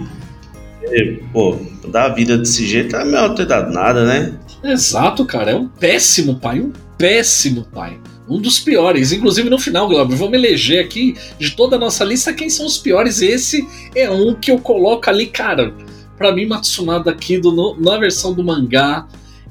E, 0.84 1.20
pô, 1.34 1.58
dar 1.88 2.06
a 2.06 2.14
vida 2.14 2.38
desse 2.38 2.66
jeito 2.66 2.96
é 2.96 3.04
melhor 3.04 3.34
ter 3.36 3.46
dado 3.46 3.74
nada, 3.74 4.06
né? 4.06 4.34
Exato, 4.64 5.26
cara. 5.26 5.52
É 5.52 5.56
um 5.56 5.68
péssimo 5.68 6.36
pai, 6.40 6.60
um 6.60 6.72
péssimo 6.98 7.66
pai. 7.74 8.00
Um 8.28 8.40
dos 8.40 8.60
piores. 8.60 9.12
Inclusive 9.12 9.50
no 9.50 9.58
final, 9.58 9.88
Glauber, 9.88 10.16
vamos 10.16 10.34
eleger 10.34 10.84
aqui 10.84 11.16
de 11.40 11.52
toda 11.52 11.76
a 11.76 11.80
nossa 11.80 12.04
lista 12.04 12.34
quem 12.34 12.50
são 12.50 12.66
os 12.66 12.78
piores. 12.78 13.22
Esse 13.22 13.68
é 13.96 14.10
um 14.10 14.34
que 14.34 14.52
eu 14.52 14.60
coloco 14.60 15.10
ali, 15.10 15.28
cara. 15.28 15.74
Pra 16.18 16.32
mim, 16.32 16.46
Matsunada 16.46 17.12
aqui, 17.12 17.38
do, 17.38 17.76
na 17.80 17.98
versão 17.98 18.34
do 18.34 18.44
mangá, 18.44 19.08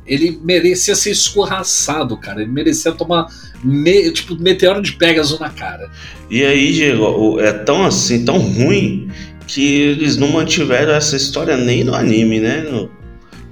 ele 0.07 0.39
merecia 0.43 0.95
ser 0.95 1.11
escorraçado, 1.11 2.17
cara. 2.17 2.43
Ele 2.43 2.51
merecia 2.51 2.93
tomar 2.93 3.27
me, 3.63 4.11
tipo 4.13 4.37
meteoro 4.41 4.81
de 4.81 4.93
Pegasus 4.93 5.39
na 5.39 5.51
cara. 5.51 5.91
E 6.31 6.45
aí, 6.45 6.73
Diego, 6.73 7.41
é 7.41 7.53
tão 7.53 7.85
assim, 7.85 8.25
tão 8.25 8.39
ruim 8.39 9.09
que 9.47 9.81
eles 9.81 10.17
não 10.17 10.29
mantiveram 10.29 10.93
essa 10.93 11.17
história 11.17 11.57
nem 11.57 11.85
no 11.85 11.95
anime, 11.95 12.41
né? 12.41 12.63
No, 12.63 12.91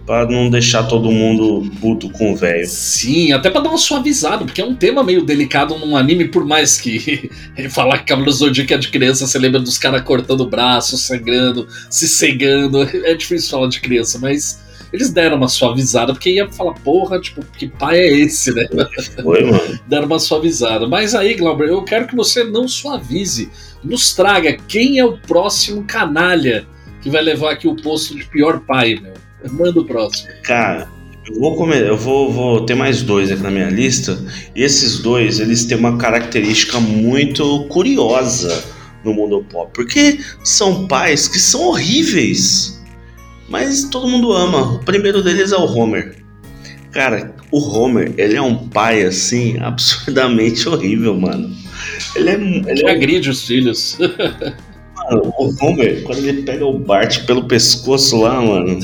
pra 0.07 0.27
não 0.27 0.51
deixar 0.51 0.85
todo 0.85 1.11
mundo 1.11 1.71
puto 1.81 2.11
com 2.11 2.33
o 2.33 2.37
velho. 2.37 2.67
Sim, 2.67 3.33
até 3.33 3.49
pra 3.49 3.61
dar 3.61 3.71
uma 3.71 3.79
suavizada, 3.79 4.45
porque 4.45 4.61
é 4.61 4.65
um 4.65 4.75
tema 4.75 5.03
meio 5.03 5.25
delicado 5.25 5.79
num 5.79 5.97
anime, 5.97 6.29
por 6.29 6.45
mais 6.45 6.81
que 6.81 7.31
falar 7.71 7.99
que 7.99 8.07
Cavaleiro 8.07 8.37
Zodíaco 8.37 8.75
é 8.75 8.79
de 8.79 8.89
criança, 8.89 9.27
você 9.27 9.39
lembra 9.39 9.61
dos 9.61 9.79
caras 9.79 10.03
cortando 10.03 10.43
o 10.43 10.51
braço, 10.51 10.99
sangrando, 10.99 11.67
se 11.89 12.09
cegando. 12.09 12.83
É 12.83 13.15
difícil 13.15 13.51
falar 13.51 13.69
de 13.69 13.81
criança, 13.81 14.19
mas 14.19 14.64
eles 14.95 15.11
deram 15.11 15.37
uma 15.37 15.49
suavizada, 15.49 16.13
porque 16.13 16.31
ia 16.31 16.49
falar, 16.49 16.75
porra, 16.75 17.21
tipo, 17.21 17.45
que 17.59 17.67
pai 17.67 17.99
é 17.99 18.17
esse, 18.17 18.55
né? 18.55 18.65
Foi, 19.21 19.43
mano. 19.43 19.77
deram 19.89 20.07
uma 20.07 20.21
suavizada. 20.21 20.87
Mas 20.87 21.17
aí, 21.17 21.35
Glauber, 21.35 21.69
eu 21.69 21.83
quero 21.83 22.07
que 22.07 22.15
você 22.15 22.45
não 22.45 22.69
suavize. 22.69 23.51
Nos 23.83 24.15
traga 24.15 24.57
quem 24.69 25.01
é 25.01 25.05
o 25.05 25.19
próximo 25.19 25.83
canalha 25.83 26.65
que 27.03 27.11
vai 27.11 27.23
levar 27.23 27.51
aqui 27.51 27.67
o 27.67 27.75
posto 27.75 28.15
de 28.15 28.25
pior 28.27 28.61
pai, 28.61 28.95
meu. 28.95 29.15
Manda 29.51 29.81
o 29.81 29.85
próximo. 29.85 30.29
Cara, 30.45 30.89
eu 31.27 31.41
vou 31.41 31.57
comer, 31.57 31.85
eu 31.89 31.97
vou, 31.97 32.33
vou 32.33 32.65
ter 32.65 32.77
mais 32.77 33.03
dois 33.03 33.33
aqui 33.33 33.43
na 33.43 33.51
minha 33.51 33.71
lista. 33.71 34.17
E 34.55 34.63
esses 34.63 35.01
dois, 35.01 35.41
eles 35.41 35.65
têm 35.65 35.77
uma 35.77 35.99
característica 35.99 36.79
muito 36.79 37.65
curiosa 37.65 38.63
no 39.05 39.13
mundo 39.13 39.45
pop, 39.51 39.73
porque 39.75 40.21
são 40.45 40.87
pais 40.87 41.27
que 41.27 41.41
são 41.41 41.63
horríveis 41.63 42.74
mas 43.49 43.85
todo 43.85 44.09
mundo 44.09 44.33
ama. 44.33 44.75
O 44.75 44.85
primeiro 44.85 45.23
deles 45.23 45.53
é 45.53 45.57
o 45.57 45.65
Homer. 45.65 46.17
Cara, 46.93 47.35
o 47.51 47.59
Homer, 47.59 48.13
ele 48.17 48.37
é 48.37 48.43
um 48.43 48.69
pai 48.69 49.03
assim 49.03 49.59
absurdamente 49.63 50.69
horrível, 50.69 51.15
mano. 51.19 51.51
Ele 52.15 52.31
é. 52.31 52.35
Ele, 52.35 52.87
é... 52.87 52.91
agride 52.91 53.31
os 53.31 53.47
filhos. 53.47 53.99
Mano, 54.97 55.35
o 55.39 55.55
Homer, 55.61 56.03
quando 56.05 56.25
ele 56.25 56.45
pega 56.45 56.65
o 56.65 56.79
Bart 56.79 57.27
pelo 57.27 57.47
pescoço 57.47 58.23
lá, 58.23 58.41
mano. 58.41 58.79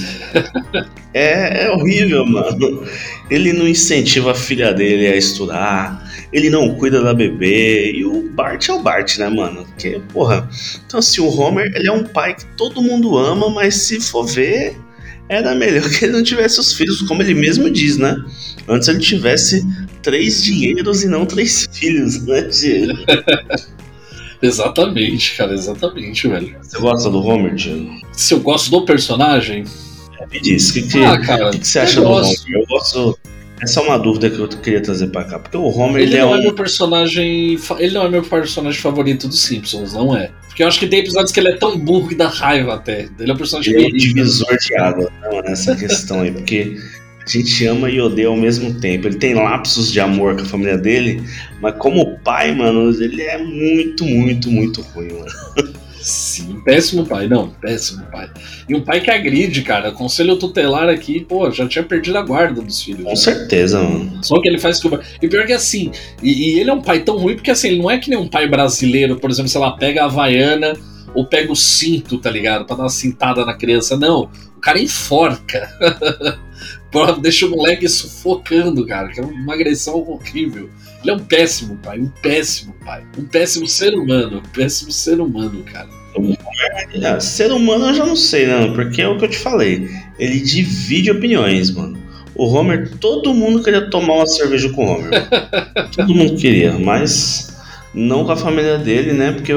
É, 1.14 1.64
é 1.64 1.70
horrível, 1.70 2.26
mano. 2.26 2.84
Ele 3.30 3.54
não 3.54 3.66
incentiva 3.66 4.32
a 4.32 4.34
filha 4.34 4.74
dele 4.74 5.06
a 5.06 5.16
estudar 5.16 6.09
ele 6.32 6.50
não 6.50 6.74
cuida 6.74 7.02
da 7.02 7.12
bebê. 7.12 7.92
E 7.92 8.04
o 8.04 8.28
Bart 8.30 8.68
é 8.68 8.72
o 8.72 8.82
Bart, 8.82 9.18
né, 9.18 9.28
mano? 9.28 9.66
Que, 9.78 10.00
porra. 10.12 10.48
Então, 10.86 11.00
assim, 11.00 11.20
o 11.20 11.28
Homer, 11.28 11.72
ele 11.74 11.88
é 11.88 11.92
um 11.92 12.04
pai 12.04 12.34
que 12.34 12.44
todo 12.56 12.82
mundo 12.82 13.16
ama, 13.16 13.50
mas 13.50 13.74
se 13.74 14.00
for 14.00 14.24
ver, 14.24 14.76
era 15.28 15.54
melhor 15.54 15.88
que 15.90 16.04
ele 16.04 16.12
não 16.12 16.22
tivesse 16.22 16.60
os 16.60 16.72
filhos, 16.72 17.02
como 17.02 17.22
ele 17.22 17.34
mesmo 17.34 17.70
diz, 17.70 17.96
né? 17.96 18.16
Antes 18.68 18.88
ele 18.88 19.00
tivesse 19.00 19.66
três 20.02 20.42
dinheiros 20.42 21.02
e 21.02 21.08
não 21.08 21.26
três 21.26 21.66
filhos, 21.72 22.22
né, 22.24 22.42
Diego? 22.42 22.98
exatamente, 24.40 25.36
cara, 25.36 25.52
exatamente, 25.52 26.28
velho. 26.28 26.56
Você 26.62 26.78
gosta 26.78 27.10
do 27.10 27.20
Homer, 27.20 27.54
Diego? 27.54 27.90
Se 28.12 28.34
eu 28.34 28.40
gosto 28.40 28.70
do 28.70 28.84
personagem? 28.84 29.64
É, 30.20 30.26
me 30.26 30.40
diz, 30.40 30.70
o 30.70 30.74
que, 30.74 30.82
que, 30.82 31.04
ah, 31.04 31.18
cara, 31.20 31.50
que, 31.50 31.58
que 31.58 31.66
você 31.66 31.80
acha 31.80 32.00
do 32.00 32.08
Homer? 32.08 32.36
Eu 32.48 32.66
gosto 32.66 33.18
essa 33.60 33.80
é 33.80 33.82
uma 33.82 33.98
dúvida 33.98 34.30
que 34.30 34.38
eu 34.38 34.48
queria 34.48 34.80
trazer 34.80 35.08
para 35.08 35.24
cá, 35.24 35.38
porque 35.38 35.56
o 35.56 35.66
Homer 35.66 36.02
ele, 36.02 36.12
ele 36.12 36.16
é 36.16 36.20
não 36.22 36.34
é, 36.34 36.38
um... 36.38 36.42
meu 36.42 36.54
personagem, 36.54 37.58
ele 37.78 37.94
não 37.94 38.06
é 38.06 38.08
meu 38.08 38.22
personagem 38.22 38.80
favorito 38.80 39.28
dos 39.28 39.42
Simpsons, 39.42 39.92
não 39.92 40.16
é. 40.16 40.30
Porque 40.46 40.62
eu 40.62 40.68
acho 40.68 40.78
que 40.78 40.86
tem 40.86 41.00
episódios 41.00 41.30
que 41.30 41.40
ele 41.40 41.50
é 41.50 41.56
tão 41.56 41.78
burro 41.78 42.08
que 42.08 42.14
dá 42.14 42.28
raiva 42.28 42.74
até. 42.74 43.08
Ele 43.18 43.30
é 43.30 43.34
um 43.34 43.36
personagem 43.36 43.74
ele 43.74 43.84
é 43.84 43.86
um 43.88 43.96
divisor 43.96 44.56
de 44.58 44.76
água, 44.76 45.12
não, 45.22 45.42
nessa 45.42 45.76
questão 45.76 46.22
aí, 46.22 46.32
porque 46.32 46.76
a 47.24 47.30
gente 47.30 47.66
ama 47.66 47.90
e 47.90 48.00
odeia 48.00 48.28
ao 48.28 48.36
mesmo 48.36 48.80
tempo. 48.80 49.06
Ele 49.06 49.16
tem 49.16 49.34
lapsos 49.34 49.92
de 49.92 50.00
amor 50.00 50.36
com 50.36 50.42
a 50.42 50.46
família 50.46 50.78
dele, 50.78 51.22
mas 51.60 51.74
como 51.76 52.18
pai, 52.20 52.54
mano, 52.54 52.90
ele 52.90 53.22
é 53.22 53.38
muito, 53.38 54.04
muito, 54.04 54.50
muito 54.50 54.80
ruim, 54.80 55.12
mano. 55.12 55.30
Sim, 56.00 56.60
péssimo 56.64 57.04
pai, 57.04 57.28
não, 57.28 57.50
péssimo 57.50 58.04
pai. 58.10 58.30
E 58.66 58.74
um 58.74 58.80
pai 58.80 59.00
que 59.00 59.10
agride, 59.10 59.60
cara. 59.62 59.92
Conselho 59.92 60.36
tutelar 60.36 60.88
aqui, 60.88 61.20
pô, 61.20 61.50
já 61.50 61.68
tinha 61.68 61.84
perdido 61.84 62.16
a 62.16 62.22
guarda 62.22 62.62
dos 62.62 62.82
filhos. 62.82 63.04
Com 63.04 63.10
né? 63.10 63.16
certeza, 63.16 63.82
mano. 63.82 64.18
Só 64.22 64.40
que 64.40 64.48
ele 64.48 64.58
faz 64.58 64.80
tudo. 64.80 64.98
E 65.20 65.28
pior 65.28 65.46
que 65.46 65.52
assim, 65.52 65.92
e, 66.22 66.54
e, 66.54 66.60
ele 66.60 66.70
é 66.70 66.72
um 66.72 66.80
pai 66.80 67.00
tão 67.00 67.18
ruim, 67.18 67.34
porque 67.34 67.50
assim, 67.50 67.68
ele 67.68 67.82
não 67.82 67.90
é 67.90 67.98
que 67.98 68.08
nem 68.08 68.18
um 68.18 68.28
pai 68.28 68.48
brasileiro, 68.48 69.16
por 69.16 69.30
exemplo, 69.30 69.50
sei 69.50 69.60
lá, 69.60 69.72
pega 69.72 70.02
a 70.02 70.06
Havaiana 70.06 70.74
ou 71.14 71.26
pega 71.26 71.52
o 71.52 71.56
cinto, 71.56 72.18
tá 72.18 72.30
ligado? 72.30 72.64
Pra 72.64 72.76
dar 72.76 72.84
uma 72.84 72.88
cintada 72.88 73.44
na 73.44 73.54
criança. 73.54 73.96
Não, 73.96 74.30
o 74.56 74.60
cara 74.60 74.80
enforca. 74.80 75.68
Deixa 77.20 77.46
o 77.46 77.50
moleque 77.50 77.88
sufocando, 77.88 78.84
cara, 78.86 79.08
que 79.08 79.20
é 79.20 79.22
uma 79.22 79.54
agressão 79.54 79.96
horrível. 80.08 80.68
Ele 81.02 81.10
é 81.10 81.14
um 81.14 81.20
péssimo 81.20 81.76
pai, 81.76 81.98
um 81.98 82.08
péssimo 82.08 82.74
pai, 82.84 83.02
um 83.18 83.24
péssimo 83.24 83.66
ser 83.66 83.94
humano, 83.94 84.38
um 84.38 84.50
péssimo 84.50 84.92
ser 84.92 85.20
humano, 85.20 85.62
cara. 85.64 85.88
É, 86.94 87.20
ser 87.20 87.52
humano 87.52 87.86
eu 87.86 87.94
já 87.94 88.04
não 88.04 88.16
sei, 88.16 88.46
não, 88.46 88.72
porque 88.72 89.00
é 89.00 89.08
o 89.08 89.16
que 89.16 89.24
eu 89.24 89.30
te 89.30 89.38
falei. 89.38 89.88
Ele 90.18 90.40
divide 90.40 91.10
opiniões, 91.10 91.70
mano. 91.70 91.98
O 92.34 92.46
Homer, 92.46 92.90
todo 92.98 93.34
mundo 93.34 93.62
queria 93.62 93.88
tomar 93.90 94.14
uma 94.14 94.26
cerveja 94.26 94.68
com 94.70 94.86
o 94.86 94.90
Homer. 94.90 95.10
todo 95.96 96.14
mundo 96.14 96.36
queria, 96.36 96.78
mas 96.78 97.56
não 97.94 98.24
com 98.24 98.32
a 98.32 98.36
família 98.36 98.78
dele, 98.78 99.12
né? 99.12 99.32
Porque 99.32 99.52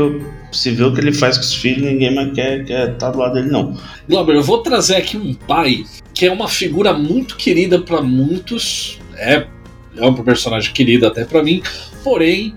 se 0.51 0.71
vê 0.71 0.83
o 0.83 0.93
que 0.93 1.01
ele 1.01 1.13
faz 1.13 1.37
com 1.37 1.43
os 1.43 1.53
filhos, 1.53 1.83
ninguém 1.83 2.13
mais 2.13 2.33
quer 2.33 2.61
estar 2.61 2.65
quer 2.65 2.97
tá 2.97 3.11
do 3.11 3.19
lado 3.19 3.33
dele, 3.33 3.49
não. 3.49 3.77
Glauber, 4.07 4.35
eu 4.35 4.43
vou 4.43 4.59
trazer 4.59 4.95
aqui 4.95 5.17
um 5.17 5.33
pai 5.33 5.83
que 6.13 6.25
é 6.25 6.31
uma 6.31 6.47
figura 6.47 6.93
muito 6.93 7.35
querida 7.35 7.79
para 7.79 8.01
muitos. 8.01 8.99
É 9.15 9.47
é 9.95 10.05
um 10.05 10.13
personagem 10.23 10.73
querido 10.73 11.07
até 11.07 11.25
para 11.25 11.43
mim, 11.43 11.61
porém 12.03 12.55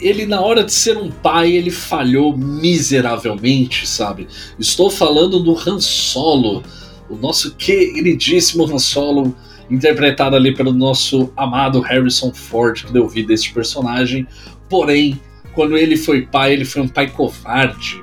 ele 0.00 0.26
na 0.26 0.40
hora 0.40 0.64
de 0.64 0.72
ser 0.72 0.96
um 0.96 1.10
pai 1.10 1.52
ele 1.52 1.70
falhou 1.70 2.36
miseravelmente, 2.36 3.86
sabe? 3.86 4.26
Estou 4.58 4.90
falando 4.90 5.38
do 5.40 5.56
Han 5.56 5.80
Solo, 5.80 6.62
o 7.08 7.16
nosso 7.16 7.54
queridíssimo 7.54 8.64
Han 8.64 8.78
Solo, 8.78 9.34
interpretado 9.70 10.36
ali 10.36 10.54
pelo 10.54 10.72
nosso 10.72 11.32
amado 11.36 11.80
Harrison 11.80 12.32
Ford, 12.32 12.84
que 12.84 12.92
deu 12.92 13.08
vida 13.08 13.32
a 13.32 13.34
este 13.34 13.52
personagem. 13.54 14.26
Porém, 14.68 15.20
quando 15.54 15.76
ele 15.76 15.96
foi 15.96 16.22
pai, 16.22 16.52
ele 16.52 16.64
foi 16.64 16.82
um 16.82 16.88
pai 16.88 17.08
covarde. 17.08 18.02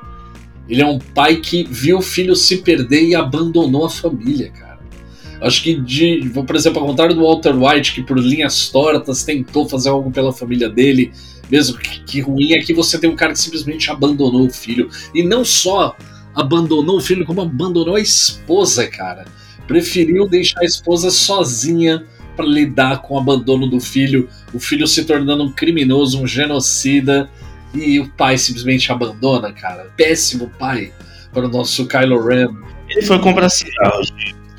Ele 0.67 0.81
é 0.81 0.85
um 0.85 0.99
pai 0.99 1.37
que 1.37 1.63
viu 1.63 1.97
o 1.97 2.01
filho 2.01 2.35
se 2.35 2.57
perder 2.57 3.03
e 3.03 3.15
abandonou 3.15 3.85
a 3.85 3.89
família, 3.89 4.51
cara. 4.51 4.68
Acho 5.41 5.63
que, 5.63 5.75
de, 5.75 6.29
por 6.33 6.55
exemplo, 6.55 6.81
ao 6.81 6.87
contrário 6.87 7.15
do 7.15 7.21
Walter 7.21 7.55
White, 7.55 7.93
que 7.93 8.03
por 8.03 8.19
linhas 8.19 8.69
tortas 8.69 9.23
tentou 9.23 9.67
fazer 9.67 9.89
algo 9.89 10.11
pela 10.11 10.33
família 10.33 10.69
dele, 10.69 11.11
mesmo 11.49 11.77
que, 11.77 12.01
que 12.01 12.19
ruim, 12.19 12.53
é 12.53 12.59
que 12.59 12.73
você 12.73 12.99
tem 12.99 13.09
um 13.09 13.15
cara 13.15 13.33
que 13.33 13.39
simplesmente 13.39 13.89
abandonou 13.89 14.45
o 14.45 14.51
filho. 14.51 14.89
E 15.15 15.23
não 15.23 15.45
só 15.45 15.95
abandonou 16.35 16.97
o 16.97 17.01
filho, 17.01 17.25
como 17.25 17.41
abandonou 17.41 17.95
a 17.95 18.01
esposa, 18.01 18.87
cara. 18.87 19.25
Preferiu 19.67 20.27
deixar 20.27 20.61
a 20.61 20.65
esposa 20.65 21.09
sozinha 21.09 22.05
para 22.35 22.45
lidar 22.45 23.01
com 23.01 23.15
o 23.15 23.17
abandono 23.17 23.67
do 23.67 23.79
filho, 23.79 24.29
o 24.53 24.59
filho 24.59 24.87
se 24.87 25.03
tornando 25.03 25.43
um 25.43 25.51
criminoso, 25.51 26.21
um 26.21 26.27
genocida, 26.27 27.29
e 27.73 27.99
o 27.99 28.09
pai 28.09 28.37
simplesmente 28.37 28.91
abandona, 28.91 29.51
cara. 29.51 29.91
Péssimo 29.95 30.49
pai 30.57 30.93
para 31.33 31.45
o 31.45 31.49
nosso 31.49 31.87
Kylo 31.87 32.25
Ren. 32.25 32.49
Ele 32.89 33.01
foi 33.01 33.19
comprar 33.19 33.49
cigarro. 33.49 34.01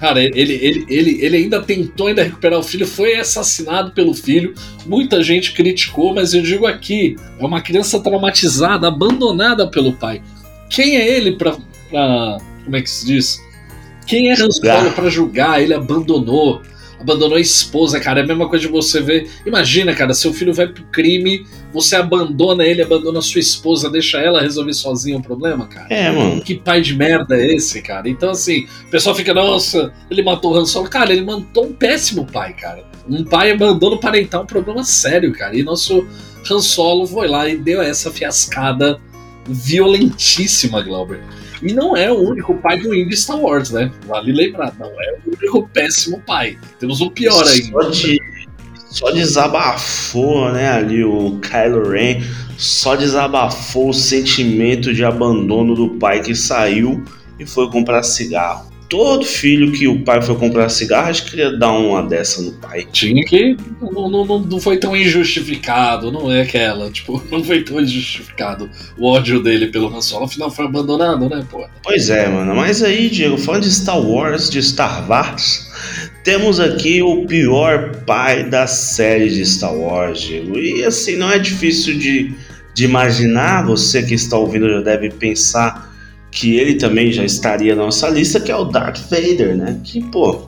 Cara, 0.01 0.23
ele, 0.23 0.55
ele, 0.55 0.87
ele, 0.89 1.19
ele 1.23 1.37
ainda 1.37 1.61
tentou 1.61 2.07
ainda 2.07 2.23
recuperar 2.23 2.59
o 2.59 2.63
filho, 2.63 2.87
foi 2.87 3.17
assassinado 3.17 3.93
pelo 3.93 4.15
filho. 4.15 4.55
Muita 4.87 5.23
gente 5.23 5.53
criticou, 5.53 6.15
mas 6.15 6.33
eu 6.33 6.41
digo 6.41 6.67
aqui, 6.67 7.17
é 7.39 7.45
uma 7.45 7.61
criança 7.61 8.01
traumatizada, 8.01 8.89
abandonada 8.89 9.71
pelo 9.71 9.93
pai. 9.93 10.23
Quem 10.71 10.97
é 10.97 11.07
ele 11.07 11.33
para 11.33 11.57
como 12.65 12.77
é 12.77 12.81
que 12.81 12.91
se 12.91 13.05
diz? 13.05 13.41
Quem 14.07 14.31
é 14.31 14.35
Han 14.35 14.51
Solo 14.51 14.93
para 14.93 15.11
julgar? 15.11 15.61
Ele 15.61 15.75
abandonou 15.75 16.63
abandonou 17.01 17.37
a 17.37 17.41
esposa, 17.41 17.99
cara. 17.99 18.21
É 18.21 18.23
a 18.23 18.27
mesma 18.27 18.49
coisa 18.49 18.67
de 18.67 18.71
você 18.71 19.01
ver. 19.01 19.31
Imagina, 19.47 19.95
cara, 19.95 20.13
seu 20.13 20.33
filho 20.33 20.53
vai 20.53 20.69
pro 20.69 20.85
crime, 20.85 21.47
você 21.73 21.97
abandona 21.97 22.65
ele, 22.65 22.83
abandona 22.83 23.21
sua 23.23 23.41
esposa, 23.41 23.91
deixa 23.91 24.19
ela 24.19 24.43
resolver 24.43 24.75
sozinha 24.75 25.17
o 25.17 25.23
problema, 25.23 25.67
cara. 25.67 25.87
É, 25.89 26.11
mano. 26.11 26.43
Que 26.43 26.55
pai 26.55 26.81
de 26.83 26.95
merda 26.95 27.37
é 27.37 27.55
esse, 27.55 27.81
cara? 27.81 28.09
Então, 28.09 28.31
assim, 28.31 28.67
o 28.87 28.91
pessoal 28.91 29.15
fica, 29.15 29.33
nossa, 29.33 29.93
ele 30.11 30.23
matou 30.23 30.53
o 30.53 30.57
Han 30.57 30.67
Solo. 30.67 30.89
Cara, 30.89 31.13
ele 31.13 31.23
matou 31.23 31.67
um 31.67 31.73
péssimo 31.73 32.27
pai, 32.27 32.53
cara. 32.53 32.85
Um 33.09 33.25
pai 33.25 33.51
abandono 33.51 33.99
parental 33.99 34.43
é 34.43 34.45
um 34.45 34.47
problema 34.47 34.85
sério, 34.85 35.33
cara. 35.33 35.57
E 35.57 35.63
nosso 35.63 36.07
Han 36.51 36.61
Solo 36.61 37.07
foi 37.07 37.27
lá 37.27 37.49
e 37.49 37.57
deu 37.57 37.81
essa 37.81 38.11
fiascada 38.11 39.01
violentíssima, 39.49 40.83
Glauber. 40.83 41.21
E 41.63 41.73
não 41.73 41.97
é 41.97 42.11
o 42.11 42.19
único 42.19 42.55
pai 42.55 42.79
do 42.79 42.91
de 42.91 43.17
Star 43.17 43.39
Wars, 43.39 43.71
né? 43.71 43.91
Vale 44.07 44.33
lembrar, 44.33 44.75
não 44.79 44.89
é 44.89 45.19
o 45.25 45.37
único 45.37 45.69
péssimo 45.69 46.21
pai. 46.27 46.59
Temos 46.79 47.01
o 47.01 47.11
pior 47.11 47.45
ainda. 47.47 47.83
Só, 47.83 47.91
de, 47.91 48.19
só 48.91 49.11
desabafou, 49.11 50.53
né, 50.53 50.71
ali 50.71 51.05
o 51.05 51.39
Kylo 51.41 51.91
Ren, 51.91 52.23
só 52.57 52.97
desabafou 52.97 53.91
o 53.91 53.95
sentimento 53.95 54.95
de 54.95 55.05
abandono 55.05 55.75
do 55.75 55.91
pai 55.91 56.23
que 56.23 56.35
saiu 56.35 57.05
e 57.39 57.47
foi 57.47 57.71
comprar 57.71 58.03
cigarro 58.03 58.70
todo 58.91 59.25
filho 59.25 59.71
que 59.71 59.87
o 59.87 60.01
pai 60.01 60.21
foi 60.21 60.35
comprar 60.35 60.69
cigarro, 60.69 61.09
acho 61.09 61.25
que 61.25 61.31
queria 61.31 61.57
dar 61.57 61.71
uma 61.71 62.03
dessa 62.03 62.43
no 62.43 62.53
pai. 62.55 62.87
Tinha 62.93 63.25
que. 63.25 63.57
Não, 63.81 64.11
não, 64.11 64.25
não 64.41 64.61
foi 64.61 64.77
tão 64.79 64.97
injustificado, 64.97 66.11
não 66.11 66.31
é 66.31 66.43
aquela. 66.43 66.91
Tipo, 66.91 67.23
não 67.31 67.43
foi 67.43 67.63
tão 67.63 67.81
injustificado 67.81 68.69
o 68.99 69.07
ódio 69.07 69.41
dele 69.41 69.69
pelo 69.69 69.97
Han 69.97 70.03
Solo. 70.03 70.25
Afinal, 70.25 70.51
foi 70.51 70.65
abandonado, 70.65 71.29
né, 71.29 71.47
pô? 71.49 71.65
Pois 71.85 72.11
é, 72.11 72.29
mano. 72.29 72.55
Mas 72.55 72.83
aí, 72.83 73.09
Diego, 73.09 73.39
falando 73.39 73.63
de 73.63 73.73
Star 73.73 74.01
Wars, 74.01 74.51
de 74.51 74.61
Star 74.61 75.09
Wars, 75.09 75.71
temos 76.25 76.59
aqui 76.59 77.01
o 77.01 77.25
pior 77.27 78.03
pai 78.05 78.43
da 78.43 78.67
série 78.67 79.31
de 79.31 79.47
Star 79.47 79.75
Wars, 79.75 80.21
Diego. 80.21 80.59
E 80.59 80.85
assim, 80.85 81.15
não 81.15 81.31
é 81.31 81.39
difícil 81.39 81.97
de, 81.97 82.35
de 82.75 82.85
imaginar. 82.85 83.65
Você 83.67 84.03
que 84.03 84.15
está 84.15 84.37
ouvindo 84.37 84.69
já 84.69 84.81
deve 84.81 85.11
pensar 85.11 85.90
que 86.31 86.57
ele 86.57 86.75
também 86.75 87.13
já 87.13 87.25
estaria 87.25 87.75
na 87.75 87.85
nossa 87.85 88.09
lista, 88.09 88.41
que 88.41 88.53
é 88.53 88.57
o 88.57 88.65
Darth 88.65 89.01
Vader, 89.11 89.57
né? 89.57 89.81
Que, 89.83 90.03
pô, 90.03 90.43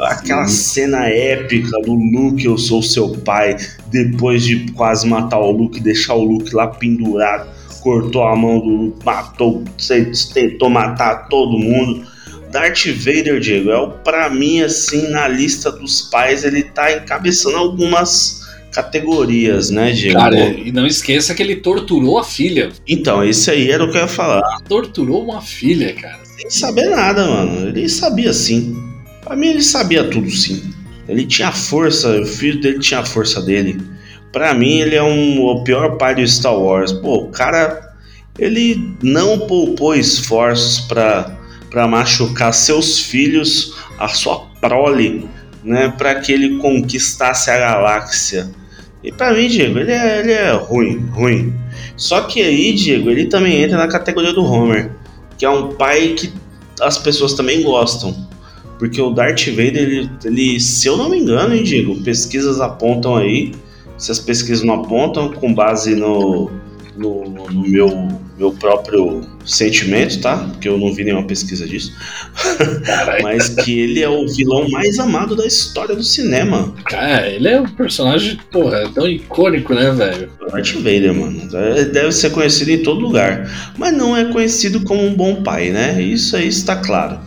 aquela 0.00 0.46
Sim. 0.46 0.54
cena 0.54 1.06
épica 1.06 1.78
do 1.82 1.92
Luke, 1.94 2.44
eu 2.44 2.56
sou 2.56 2.82
seu 2.82 3.10
pai, 3.10 3.56
depois 3.88 4.42
de 4.42 4.70
quase 4.72 5.06
matar 5.06 5.38
o 5.38 5.50
Luke, 5.50 5.80
deixar 5.80 6.14
o 6.14 6.24
Luke 6.24 6.54
lá 6.54 6.68
pendurado, 6.68 7.48
cortou 7.80 8.22
a 8.24 8.34
mão 8.34 8.60
do 8.60 8.68
Luke, 8.68 9.04
matou, 9.04 9.64
tentou 10.32 10.70
matar 10.70 11.28
todo 11.28 11.58
mundo. 11.58 12.06
Darth 12.50 12.86
Vader, 12.86 13.38
Diego, 13.38 13.70
é 13.70 13.78
o 13.78 13.90
para 13.90 14.28
mim 14.28 14.60
assim 14.60 15.08
na 15.08 15.28
lista 15.28 15.70
dos 15.70 16.02
pais, 16.02 16.44
ele 16.44 16.64
tá 16.64 16.92
encabeçando 16.92 17.56
algumas 17.56 18.39
categorias, 18.72 19.70
né, 19.70 19.92
Diego? 19.92 20.18
Cara, 20.18 20.50
e 20.50 20.72
não 20.72 20.86
esqueça 20.86 21.34
que 21.34 21.42
ele 21.42 21.56
torturou 21.56 22.18
a 22.18 22.24
filha. 22.24 22.70
Então, 22.86 23.24
esse 23.24 23.50
aí 23.50 23.70
era 23.70 23.84
o 23.84 23.90
que 23.90 23.96
eu 23.96 24.02
ia 24.02 24.08
falar. 24.08 24.42
Torturou 24.68 25.24
uma 25.24 25.42
filha, 25.42 25.92
cara. 25.94 26.20
Sem 26.24 26.50
saber 26.50 26.88
nada, 26.90 27.26
mano. 27.26 27.68
Ele 27.68 27.88
sabia 27.88 28.32
sim. 28.32 28.76
Pra 29.22 29.36
mim, 29.36 29.48
ele 29.48 29.62
sabia 29.62 30.04
tudo 30.04 30.30
sim. 30.30 30.72
Ele 31.08 31.26
tinha 31.26 31.50
força, 31.50 32.20
o 32.20 32.24
filho 32.24 32.60
dele 32.60 32.78
tinha 32.78 33.00
a 33.00 33.04
força 33.04 33.42
dele. 33.42 33.80
Pra 34.32 34.54
mim, 34.54 34.78
ele 34.78 34.94
é 34.94 35.02
um, 35.02 35.40
o 35.44 35.64
pior 35.64 35.96
pai 35.96 36.14
do 36.14 36.26
Star 36.26 36.56
Wars. 36.56 36.92
Pô, 36.92 37.24
o 37.24 37.28
cara, 37.30 37.94
ele 38.38 38.94
não 39.02 39.40
poupou 39.40 39.94
esforços 39.94 40.80
pra, 40.86 41.36
pra 41.68 41.88
machucar 41.88 42.54
seus 42.54 43.00
filhos, 43.00 43.74
a 43.98 44.08
sua 44.08 44.46
prole, 44.60 45.28
né, 45.64 45.92
para 45.98 46.14
que 46.16 46.32
ele 46.32 46.58
conquistasse 46.58 47.50
a 47.50 47.58
galáxia. 47.58 48.50
E 49.02 49.10
para 49.10 49.32
mim, 49.32 49.48
Diego, 49.48 49.78
ele 49.78 49.92
é, 49.92 50.20
ele 50.20 50.32
é 50.32 50.52
ruim, 50.52 50.98
ruim. 51.12 51.54
Só 51.96 52.22
que 52.22 52.42
aí, 52.42 52.72
Diego, 52.74 53.10
ele 53.10 53.26
também 53.26 53.62
entra 53.62 53.78
na 53.78 53.88
categoria 53.88 54.32
do 54.32 54.44
Homer, 54.44 54.90
que 55.38 55.44
é 55.44 55.50
um 55.50 55.72
pai 55.74 56.14
que 56.16 56.30
as 56.80 56.98
pessoas 56.98 57.32
também 57.34 57.62
gostam. 57.62 58.14
Porque 58.78 59.00
o 59.00 59.10
Darth 59.10 59.46
Vader, 59.48 59.76
ele, 59.76 60.10
ele 60.24 60.60
se 60.60 60.86
eu 60.86 60.96
não 60.96 61.10
me 61.10 61.18
engano, 61.18 61.54
hein, 61.54 61.62
Diego, 61.62 62.02
pesquisas 62.02 62.60
apontam 62.60 63.16
aí, 63.16 63.52
se 63.96 64.10
as 64.10 64.18
pesquisas 64.18 64.64
não 64.64 64.74
apontam, 64.74 65.30
com 65.32 65.52
base 65.52 65.94
no, 65.94 66.50
no, 66.96 67.24
no 67.24 67.68
meu 67.68 68.08
meu 68.40 68.52
próprio 68.52 69.20
sentimento, 69.44 70.18
tá? 70.22 70.38
Porque 70.38 70.66
eu 70.66 70.78
não 70.78 70.94
vi 70.94 71.04
nenhuma 71.04 71.26
pesquisa 71.26 71.68
disso. 71.68 71.92
Mas 73.22 73.50
que 73.50 73.78
ele 73.78 74.02
é 74.02 74.08
o 74.08 74.26
vilão 74.26 74.66
mais 74.70 74.98
amado 74.98 75.36
da 75.36 75.46
história 75.46 75.94
do 75.94 76.02
cinema. 76.02 76.74
Cara, 76.86 77.28
ele 77.28 77.48
é 77.48 77.60
um 77.60 77.68
personagem, 77.68 78.38
porra, 78.50 78.88
tão 78.94 79.06
icônico, 79.06 79.74
né, 79.74 79.90
velho? 79.90 80.30
Darth 80.50 80.72
Vader, 80.76 81.14
mano. 81.14 81.48
Deve 81.92 82.12
ser 82.12 82.30
conhecido 82.30 82.70
em 82.70 82.82
todo 82.82 83.00
lugar. 83.00 83.46
Mas 83.76 83.92
não 83.92 84.16
é 84.16 84.24
conhecido 84.32 84.80
como 84.84 85.04
um 85.04 85.14
bom 85.14 85.42
pai, 85.42 85.68
né? 85.68 86.00
Isso 86.00 86.34
aí 86.34 86.48
está 86.48 86.76
claro. 86.76 87.20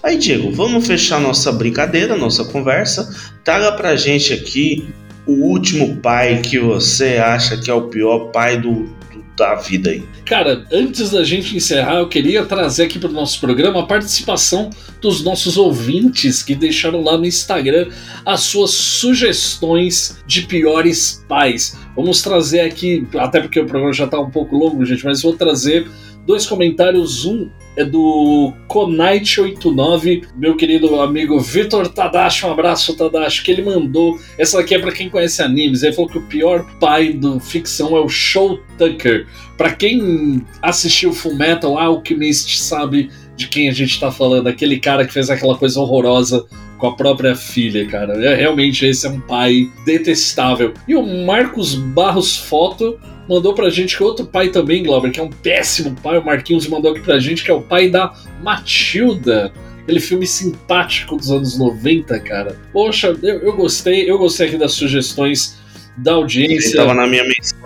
Aí, 0.00 0.16
Diego, 0.16 0.52
vamos 0.52 0.86
fechar 0.86 1.20
nossa 1.20 1.50
brincadeira, 1.50 2.16
nossa 2.16 2.44
conversa. 2.44 3.12
Traga 3.42 3.72
pra 3.72 3.96
gente 3.96 4.32
aqui 4.32 4.88
o 5.26 5.32
último 5.32 5.96
pai 5.96 6.40
que 6.40 6.60
você 6.60 7.16
acha 7.16 7.56
que 7.56 7.68
é 7.68 7.74
o 7.74 7.88
pior 7.88 8.30
pai 8.30 8.60
do, 8.60 8.88
da 9.36 9.54
vida 9.54 9.90
aí. 9.90 10.02
Cara, 10.24 10.64
antes 10.70 11.10
da 11.10 11.24
gente 11.24 11.56
encerrar, 11.56 11.96
eu 11.96 12.08
queria 12.08 12.44
trazer 12.44 12.84
aqui 12.84 12.98
para 12.98 13.08
o 13.08 13.12
nosso 13.12 13.40
programa 13.40 13.80
a 13.80 13.86
participação 13.86 14.70
dos 15.00 15.22
nossos 15.22 15.56
ouvintes 15.56 16.42
que 16.42 16.54
deixaram 16.54 17.02
lá 17.02 17.16
no 17.16 17.26
Instagram 17.26 17.88
as 18.24 18.40
suas 18.40 18.70
sugestões 18.70 20.22
de 20.26 20.42
piores 20.42 21.24
pais. 21.28 21.78
Vamos 21.96 22.22
trazer 22.22 22.60
aqui, 22.60 23.06
até 23.18 23.40
porque 23.40 23.60
o 23.60 23.66
programa 23.66 23.92
já 23.92 24.04
está 24.04 24.20
um 24.20 24.30
pouco 24.30 24.56
longo, 24.56 24.84
gente, 24.84 25.04
mas 25.04 25.22
vou 25.22 25.34
trazer 25.34 25.86
dois 26.26 26.46
comentários. 26.46 27.24
Um 27.24 27.50
é 27.76 27.84
do 27.84 28.52
Conite89, 28.68 30.26
meu 30.36 30.56
querido 30.56 31.00
amigo 31.00 31.40
Vitor 31.40 31.88
Tadashi. 31.88 32.44
Um 32.44 32.52
abraço, 32.52 32.96
Tadashi, 32.96 33.42
que 33.42 33.50
ele 33.50 33.62
mandou. 33.62 34.18
Essa 34.36 34.60
aqui 34.60 34.74
é 34.74 34.78
para 34.78 34.92
quem 34.92 35.08
conhece 35.08 35.42
animes. 35.42 35.82
Ele 35.82 35.94
falou 35.94 36.10
que 36.10 36.18
o 36.18 36.22
pior 36.22 36.66
pai 36.78 37.12
do 37.12 37.40
ficção 37.40 37.96
é 37.96 38.00
o 38.00 38.08
Show 38.08 38.60
Tucker. 38.76 39.26
Para 39.56 39.72
quem 39.72 40.44
assistiu 40.60 41.12
Full 41.12 41.34
Metal 41.34 41.78
Alchemist 41.78 42.58
sabe 42.58 43.10
de 43.36 43.48
quem 43.48 43.68
a 43.68 43.72
gente 43.72 43.98
tá 43.98 44.10
falando. 44.10 44.48
Aquele 44.48 44.78
cara 44.78 45.06
que 45.06 45.12
fez 45.12 45.30
aquela 45.30 45.56
coisa 45.56 45.80
horrorosa 45.80 46.44
com 46.76 46.88
a 46.88 46.96
própria 46.96 47.34
filha, 47.34 47.86
cara. 47.86 48.12
É, 48.24 48.34
realmente 48.34 48.84
esse 48.84 49.06
é 49.06 49.10
um 49.10 49.20
pai 49.20 49.70
detestável. 49.86 50.74
E 50.86 50.94
o 50.94 51.24
Marcos 51.24 51.74
Barros 51.74 52.36
Foto 52.36 52.98
mandou 53.28 53.54
pra 53.54 53.70
gente 53.70 53.96
que 53.96 54.02
outro 54.02 54.26
pai 54.26 54.48
também, 54.48 54.82
Glauber, 54.82 55.10
que 55.10 55.20
é 55.20 55.22
um 55.22 55.30
péssimo 55.30 55.96
pai, 56.02 56.18
o 56.18 56.24
Marquinhos 56.24 56.66
mandou 56.66 56.92
aqui 56.92 57.00
pra 57.00 57.18
gente, 57.18 57.44
que 57.44 57.50
é 57.50 57.54
o 57.54 57.62
pai 57.62 57.88
da 57.88 58.12
Matilda. 58.42 59.52
Aquele 59.82 60.00
filme 60.00 60.26
simpático 60.26 61.16
dos 61.16 61.30
anos 61.30 61.58
90, 61.58 62.18
cara. 62.20 62.56
Poxa, 62.72 63.16
eu, 63.22 63.40
eu 63.40 63.52
gostei, 63.54 64.08
eu 64.08 64.16
gostei 64.16 64.46
aqui 64.46 64.56
das 64.56 64.72
sugestões 64.72 65.58
da 65.96 66.14
audiência. 66.14 66.68
Ele 66.68 66.76
tava 66.76 66.94
na 66.94 67.06
minha 67.06 67.24
menção, 67.24 67.58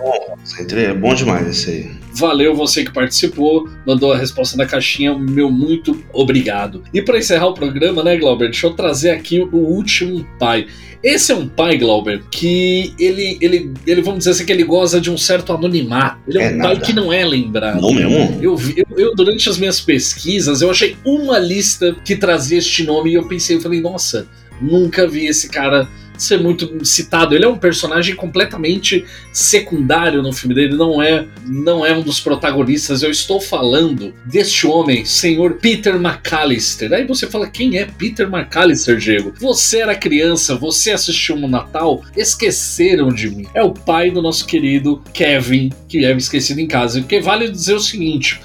é 0.71 0.93
bom 0.93 1.13
demais 1.13 1.47
esse 1.47 1.69
aí. 1.69 1.97
Valeu 2.13 2.55
você 2.55 2.83
que 2.83 2.91
participou, 2.91 3.69
mandou 3.85 4.11
a 4.11 4.17
resposta 4.17 4.57
na 4.57 4.65
caixinha, 4.65 5.17
meu 5.17 5.51
muito 5.51 6.03
obrigado. 6.11 6.83
E 6.91 7.01
para 7.01 7.19
encerrar 7.19 7.47
o 7.47 7.53
programa, 7.53 8.03
né, 8.03 8.17
Glauber, 8.17 8.49
deixa 8.49 8.65
eu 8.65 8.73
trazer 8.73 9.11
aqui 9.11 9.39
o 9.39 9.57
último 9.57 10.25
pai. 10.39 10.65
Esse 11.03 11.31
é 11.31 11.35
um 11.35 11.47
pai, 11.47 11.77
Glauber, 11.77 12.23
que 12.31 12.93
ele, 12.99 13.37
ele, 13.39 13.71
ele 13.85 14.01
vamos 14.01 14.19
dizer 14.19 14.31
assim, 14.31 14.45
que 14.45 14.51
ele 14.51 14.63
goza 14.63 14.99
de 14.99 15.11
um 15.11 15.17
certo 15.17 15.53
anonimato. 15.53 16.17
Ele 16.27 16.39
é, 16.39 16.47
é 16.47 16.53
um 16.53 16.57
nada. 16.57 16.69
pai 16.69 16.79
que 16.83 16.91
não 16.91 17.13
é 17.13 17.23
lembrado. 17.23 17.79
Não 17.79 17.93
mesmo? 17.93 18.39
Eu, 18.41 18.59
eu, 18.75 18.85
eu, 18.97 19.15
durante 19.15 19.47
as 19.47 19.59
minhas 19.59 19.79
pesquisas, 19.79 20.61
eu 20.61 20.71
achei 20.71 20.97
uma 21.05 21.37
lista 21.37 21.95
que 22.03 22.15
trazia 22.15 22.57
este 22.57 22.83
nome 22.83 23.11
e 23.11 23.13
eu 23.13 23.27
pensei, 23.27 23.57
eu 23.57 23.61
falei, 23.61 23.79
nossa, 23.79 24.27
nunca 24.59 25.07
vi 25.07 25.27
esse 25.27 25.49
cara 25.49 25.87
ser 26.23 26.39
muito 26.39 26.85
citado. 26.85 27.35
Ele 27.35 27.45
é 27.45 27.47
um 27.47 27.57
personagem 27.57 28.15
completamente 28.15 29.05
secundário 29.31 30.21
no 30.21 30.33
filme 30.33 30.55
dele, 30.55 30.75
não 30.75 31.01
é, 31.01 31.25
não 31.45 31.85
é 31.85 31.95
um 31.95 32.01
dos 32.01 32.19
protagonistas. 32.19 33.03
Eu 33.03 33.11
estou 33.11 33.39
falando 33.39 34.13
deste 34.25 34.67
homem, 34.67 35.05
senhor 35.05 35.55
Peter 35.55 35.95
McAllister. 35.95 36.91
Aí 36.93 37.05
você 37.05 37.27
fala, 37.27 37.47
quem 37.47 37.77
é 37.77 37.85
Peter 37.85 38.27
McAllister, 38.27 38.97
Diego? 38.97 39.33
Você 39.39 39.79
era 39.79 39.95
criança, 39.95 40.55
você 40.55 40.91
assistiu 40.91 41.35
no 41.35 41.47
Natal, 41.47 42.03
esqueceram 42.15 43.09
de 43.09 43.29
mim. 43.29 43.47
É 43.53 43.63
o 43.63 43.71
pai 43.71 44.11
do 44.11 44.21
nosso 44.21 44.45
querido 44.45 45.01
Kevin, 45.13 45.71
que 45.87 46.05
é 46.05 46.11
esquecido 46.15 46.59
em 46.59 46.67
casa. 46.67 46.99
Porque 46.99 47.19
vale 47.19 47.49
dizer 47.49 47.75
o 47.75 47.79
seguinte: 47.79 48.39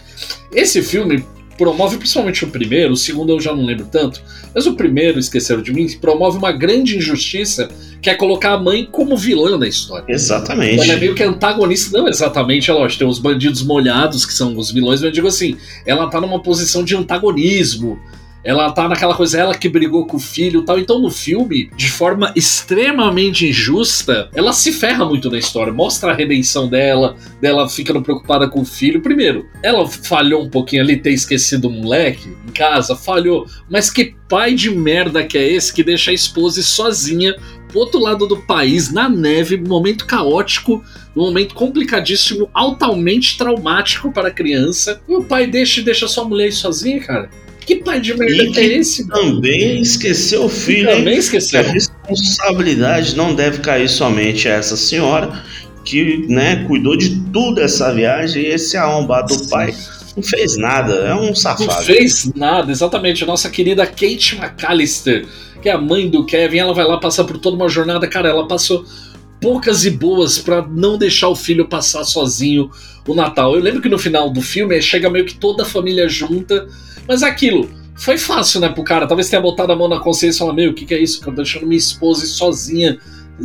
esse 0.55 0.83
filme 0.83 1.25
promove 1.63 1.97
principalmente 1.97 2.45
o 2.45 2.49
primeiro, 2.49 2.93
o 2.93 2.97
segundo 2.97 3.31
eu 3.31 3.41
já 3.41 3.55
não 3.55 3.65
lembro 3.65 3.87
tanto, 3.87 4.21
mas 4.53 4.67
o 4.67 4.75
primeiro, 4.75 5.21
Esqueceram 5.21 5.63
de 5.63 5.73
Mim, 5.73 5.89
promove 6.01 6.37
uma 6.37 6.51
grande 6.51 6.97
injustiça 6.97 7.69
que 8.01 8.11
é 8.11 8.17
colocar 8.17 8.55
a 8.55 8.59
mãe 8.59 8.89
como 8.91 9.17
vilã 9.17 9.57
da 9.57 9.69
história. 9.69 10.05
Exatamente. 10.09 10.83
Ela 10.83 10.95
é 10.95 10.97
meio 10.97 11.15
que 11.15 11.23
antagonista, 11.23 11.97
não 11.97 12.09
exatamente, 12.09 12.69
é 12.69 12.75
lógico, 12.75 12.99
tem 12.99 13.09
os 13.09 13.21
bandidos 13.21 13.63
molhados, 13.63 14.27
que 14.27 14.33
são 14.33 14.57
os 14.57 14.73
vilões, 14.73 15.01
mas 15.01 15.07
eu 15.07 15.13
digo 15.13 15.29
assim, 15.29 15.57
ela 15.87 16.11
tá 16.11 16.21
numa 16.21 16.43
posição 16.43 16.83
de 16.83 16.97
antagonismo, 16.97 17.97
ela 18.45 18.71
tá 18.73 18.89
naquela 18.89 19.15
coisa, 19.15 19.39
ela 19.39 19.55
que 19.55 19.69
brigou 19.69 20.07
com 20.07 20.17
o 20.17 20.21
filho 20.21 20.65
tal. 20.65 20.79
Então 20.79 20.99
no 20.99 21.11
filme, 21.11 21.71
de 21.77 21.91
forma 21.91 22.33
extremamente 22.35 23.49
injusta, 23.49 24.29
ela 24.35 24.53
se 24.53 24.73
ferra 24.73 25.05
muito 25.05 25.31
na 25.31 25.39
história. 25.39 25.73
Mostra 25.73 26.13
a 26.13 26.15
redenção 26.15 26.69
dela, 26.69 27.17
dela 27.41 27.69
ficando 27.69 28.03
preocupada 28.03 28.49
com 28.49 28.61
o 28.63 28.65
filho. 28.65 29.01
Primeiro, 29.01 29.47
ela 29.63 29.87
falhou 29.89 30.43
um 30.43 30.51
pouquinho 30.51 30.83
ali, 30.83 30.97
ter 30.97 31.13
esquecido 31.13 31.69
o 31.69 31.71
moleque 31.71 32.29
em 32.49 32.53
casa, 32.53 32.97
falhou. 32.97 33.47
Mas 33.71 33.91
que 33.91 34.15
pai 34.29 34.55
de 34.55 34.71
merda 34.71 35.25
que 35.25 35.37
é 35.37 35.53
esse 35.53 35.73
que 35.73 35.85
deixa 35.85 36.11
a 36.11 36.15
esposa 36.15 36.63
sozinha 36.63 37.37
pro 37.69 37.81
outro 37.81 38.01
lado 38.01 38.27
do 38.27 38.37
país, 38.37 38.93
na 38.93 39.09
neve, 39.09 39.57
momento 39.57 40.07
caótico, 40.07 40.85
um 41.17 41.23
momento 41.23 41.55
complicadíssimo, 41.55 42.49
altamente 42.53 43.37
traumático 43.37 44.13
para 44.13 44.29
a 44.29 44.33
criança. 44.33 45.01
E 45.09 45.15
o 45.15 45.25
pai 45.25 45.47
deixa 45.47 45.83
deixa 45.83 46.07
sua 46.07 46.25
mulher 46.25 46.53
sozinha, 46.53 47.01
cara. 47.01 47.31
Que 47.67 47.77
pai 47.77 48.01
de 48.01 48.15
merda 48.15 48.61
e 48.61 48.75
é 48.75 48.79
esse? 48.79 49.07
Também 49.09 49.81
esqueceu 49.81 50.45
o 50.45 50.49
filho. 50.49 50.89
Também 50.89 51.19
esqueceu. 51.19 51.61
A 51.61 51.63
responsabilidade 51.63 53.17
não 53.17 53.35
deve 53.35 53.59
cair 53.59 53.89
somente 53.89 54.49
a 54.49 54.55
essa 54.55 54.77
senhora 54.77 55.43
que, 55.85 56.27
né, 56.29 56.65
cuidou 56.67 56.97
de 56.97 57.21
tudo 57.33 57.61
essa 57.61 57.93
viagem 57.93 58.43
e 58.43 58.47
esse 58.47 58.77
arrombado 58.77 59.37
do 59.37 59.49
pai 59.49 59.75
não 60.17 60.23
fez 60.23 60.57
nada, 60.57 60.95
é 60.95 61.15
um 61.15 61.35
safado. 61.35 61.71
Não 61.71 61.83
fez 61.83 62.31
nada, 62.35 62.71
exatamente. 62.71 63.25
A 63.25 63.27
nossa 63.27 63.49
querida 63.49 63.87
Kate 63.87 64.37
McAllister, 64.37 65.27
que 65.61 65.69
é 65.69 65.73
a 65.73 65.79
mãe 65.79 66.09
do 66.09 66.25
Kevin, 66.25 66.59
ela 66.59 66.75
vai 66.75 66.85
lá 66.85 66.99
passar 66.99 67.25
por 67.25 67.39
toda 67.39 67.57
uma 67.57 67.69
jornada, 67.69 68.07
cara, 68.07 68.29
ela 68.29 68.47
passou 68.47 68.85
poucas 69.43 69.85
e 69.85 69.91
boas 69.91 70.39
para 70.39 70.67
não 70.67 70.97
deixar 70.97 71.29
o 71.29 71.37
filho 71.37 71.69
passar 71.69 72.05
sozinho 72.05 72.71
o 73.07 73.15
Natal. 73.15 73.55
Eu 73.55 73.61
lembro 73.61 73.83
que 73.83 73.89
no 73.89 73.99
final 73.99 74.31
do 74.31 74.41
filme 74.41 74.81
chega 74.81 75.11
meio 75.11 75.27
que 75.27 75.35
toda 75.35 75.65
a 75.65 75.67
família 75.67 76.09
junta 76.09 76.67
mas 77.07 77.23
aquilo, 77.23 77.69
foi 77.95 78.17
fácil, 78.17 78.61
né, 78.61 78.69
pro 78.69 78.85
cara. 78.85 79.07
Talvez 79.07 79.29
tenha 79.29 79.43
botado 79.43 79.73
a 79.73 79.77
mão 79.77 79.89
na 79.89 80.01
consciência 80.01 80.39
e 80.39 80.41
falar: 80.41 80.55
Meu, 80.55 80.71
o 80.71 80.75
que, 80.75 80.85
que 80.85 80.95
é 80.95 80.99
isso? 80.99 81.21
Que 81.21 81.29
eu 81.29 81.33
tô 81.33 81.43
deixando 81.43 81.67
minha 81.67 81.79
esposa 81.79 82.27
sozinha 82.27 82.99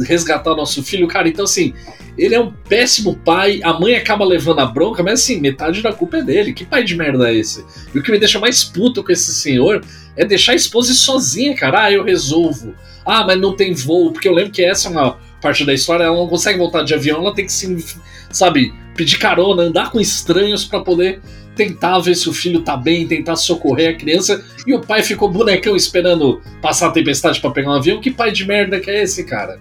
resgatar 0.05 0.55
nosso 0.55 0.83
filho. 0.83 1.07
Cara, 1.07 1.27
então 1.27 1.45
assim, 1.45 1.73
ele 2.17 2.35
é 2.35 2.39
um 2.39 2.51
péssimo 2.51 3.15
pai. 3.15 3.59
A 3.63 3.73
mãe 3.73 3.95
acaba 3.95 4.23
levando 4.25 4.59
a 4.59 4.65
bronca, 4.65 5.01
mas 5.01 5.21
assim, 5.21 5.39
metade 5.39 5.81
da 5.81 5.91
culpa 5.91 6.17
é 6.17 6.23
dele. 6.23 6.53
Que 6.53 6.65
pai 6.65 6.83
de 6.83 6.95
merda 6.95 7.29
é 7.29 7.35
esse? 7.35 7.65
E 7.93 7.97
o 7.97 8.03
que 8.03 8.11
me 8.11 8.19
deixa 8.19 8.39
mais 8.39 8.63
puto 8.63 9.03
com 9.03 9.11
esse 9.11 9.33
senhor 9.33 9.83
é 10.15 10.25
deixar 10.25 10.51
a 10.53 10.55
esposa 10.55 10.93
sozinha, 10.93 11.55
cara. 11.55 11.85
Ah, 11.85 11.91
eu 11.91 12.03
resolvo. 12.03 12.73
Ah, 13.05 13.25
mas 13.25 13.39
não 13.39 13.55
tem 13.55 13.73
voo. 13.73 14.11
Porque 14.11 14.27
eu 14.27 14.33
lembro 14.33 14.51
que 14.51 14.63
essa 14.63 14.87
é 14.87 14.91
uma 14.91 15.17
parte 15.41 15.65
da 15.65 15.73
história. 15.73 16.03
Ela 16.03 16.15
não 16.15 16.27
consegue 16.27 16.57
voltar 16.57 16.83
de 16.83 16.93
avião, 16.93 17.19
ela 17.19 17.33
tem 17.33 17.45
que 17.45 17.51
se, 17.51 17.97
sabe, 18.31 18.73
pedir 18.95 19.17
carona, 19.17 19.63
andar 19.63 19.91
com 19.91 19.99
estranhos 19.99 20.65
para 20.65 20.79
poder 20.81 21.21
tentar 21.55 21.97
ver 21.99 22.15
se 22.15 22.29
o 22.29 22.33
filho 22.33 22.61
tá 22.61 22.77
bem, 22.77 23.07
tentar 23.07 23.35
socorrer 23.35 23.89
a 23.89 23.97
criança, 23.97 24.45
e 24.65 24.73
o 24.73 24.79
pai 24.79 25.01
ficou 25.01 25.29
bonecão 25.29 25.75
esperando 25.75 26.39
passar 26.61 26.87
a 26.87 26.91
tempestade 26.91 27.39
para 27.41 27.49
pegar 27.49 27.71
um 27.71 27.73
avião. 27.73 27.99
Que 27.99 28.11
pai 28.11 28.31
de 28.31 28.45
merda 28.45 28.79
que 28.79 28.91
é 28.91 29.01
esse, 29.01 29.23
cara? 29.23 29.59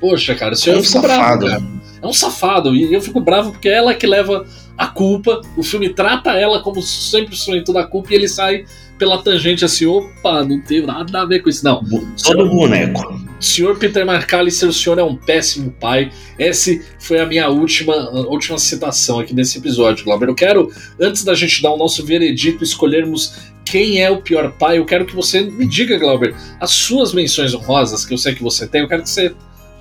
Poxa, 0.00 0.34
cara, 0.34 0.52
o 0.52 0.56
senhor 0.56 0.76
é 0.76 0.80
um 0.80 0.84
safado. 0.84 1.46
Bravo, 1.46 1.80
é 2.00 2.06
um 2.06 2.12
safado, 2.12 2.76
e 2.76 2.92
eu 2.92 3.00
fico 3.00 3.20
bravo 3.20 3.52
porque 3.52 3.68
é 3.68 3.74
ela 3.74 3.94
que 3.94 4.06
leva 4.06 4.46
a 4.76 4.86
culpa. 4.86 5.40
O 5.56 5.62
filme 5.62 5.88
trata 5.90 6.32
ela 6.32 6.60
como 6.60 6.82
sempre 6.82 7.34
instrumento 7.34 7.72
da 7.72 7.84
culpa 7.84 8.12
e 8.12 8.16
ele 8.16 8.28
sai 8.28 8.64
pela 8.98 9.20
tangente 9.20 9.64
assim, 9.64 9.84
opa, 9.84 10.44
não 10.44 10.60
tem 10.60 10.86
nada 10.86 11.22
a 11.22 11.24
ver 11.24 11.40
com 11.40 11.48
isso. 11.48 11.64
Não. 11.64 11.82
Todo 12.22 12.48
boneco. 12.48 13.20
Senhor 13.40 13.76
Peter 13.76 14.06
McAllister, 14.08 14.68
o 14.68 14.72
senhor 14.72 14.98
é 15.00 15.02
um 15.02 15.16
péssimo 15.16 15.72
pai. 15.72 16.12
Esse 16.38 16.80
foi 17.00 17.18
a 17.18 17.26
minha 17.26 17.48
última, 17.48 17.94
última 18.28 18.56
citação 18.58 19.18
aqui 19.18 19.34
nesse 19.34 19.58
episódio, 19.58 20.04
Glauber. 20.04 20.28
Eu 20.28 20.34
quero, 20.34 20.70
antes 21.00 21.24
da 21.24 21.34
gente 21.34 21.60
dar 21.60 21.72
o 21.72 21.76
nosso 21.76 22.06
veredito, 22.06 22.62
escolhermos 22.62 23.50
quem 23.64 24.00
é 24.00 24.08
o 24.08 24.22
pior 24.22 24.52
pai, 24.52 24.78
eu 24.78 24.84
quero 24.84 25.04
que 25.04 25.16
você 25.16 25.42
me 25.42 25.66
diga, 25.66 25.98
Glauber, 25.98 26.36
as 26.60 26.70
suas 26.70 27.12
menções 27.12 27.52
honrosas, 27.52 28.04
que 28.04 28.14
eu 28.14 28.18
sei 28.18 28.34
que 28.34 28.42
você 28.42 28.68
tem, 28.68 28.82
eu 28.82 28.88
quero 28.88 29.02
que 29.02 29.10
você 29.10 29.34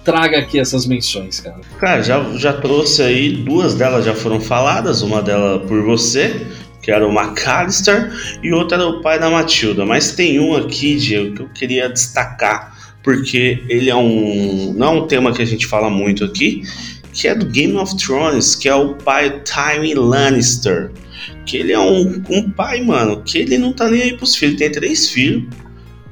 traga 0.04 0.40
aqui 0.40 0.60
essas 0.60 0.86
menções, 0.86 1.40
cara. 1.40 1.62
Cara, 1.80 2.02
já, 2.02 2.24
já 2.36 2.54
trouxe 2.54 3.02
aí, 3.02 3.32
duas 3.32 3.76
delas 3.76 4.06
já 4.06 4.14
foram 4.14 4.40
faladas, 4.40 5.02
uma 5.02 5.22
delas 5.22 5.68
por 5.68 5.84
você, 5.84 6.46
que 6.82 6.92
era 6.92 7.08
o 7.08 7.12
McAllister, 7.12 8.12
e 8.44 8.52
outra 8.52 8.78
era 8.78 8.88
o 8.88 9.02
pai 9.02 9.20
da 9.20 9.30
Matilda. 9.30 9.86
Mas 9.86 10.12
tem 10.12 10.40
um 10.40 10.56
aqui, 10.56 10.96
Diego, 10.96 11.36
que 11.36 11.42
eu 11.42 11.50
queria 11.50 11.90
destacar, 11.90 12.76
porque 13.04 13.64
ele 13.70 13.90
é 13.90 13.96
um. 13.96 14.74
não 14.76 14.88
é 14.88 15.02
um 15.02 15.08
tema 15.08 15.34
que 15.34 15.42
a 15.42 15.46
gente 15.46 15.68
fala 15.68 15.90
muito 15.90 16.24
aqui, 16.24 16.64
que 17.14 17.28
é 17.28 17.36
do 17.36 17.46
Game 17.46 17.76
of 17.76 17.96
Thrones, 17.98 18.56
que 18.56 18.68
é 18.68 18.76
o 18.76 18.96
pai 18.96 19.42
Tywin 19.42 19.96
Lannister. 19.96 20.92
Que 21.46 21.58
ele 21.58 21.72
é 21.72 21.80
um, 21.80 22.22
um 22.30 22.52
pai, 22.52 22.82
mano, 22.82 23.22
que 23.24 23.38
ele 23.38 23.58
não 23.58 23.74
tá 23.74 23.90
nem 23.90 24.02
aí 24.02 24.18
pros 24.18 24.36
filhos. 24.36 24.58
Tem 24.58 24.72
três 24.72 25.10
filhos, 25.10 25.44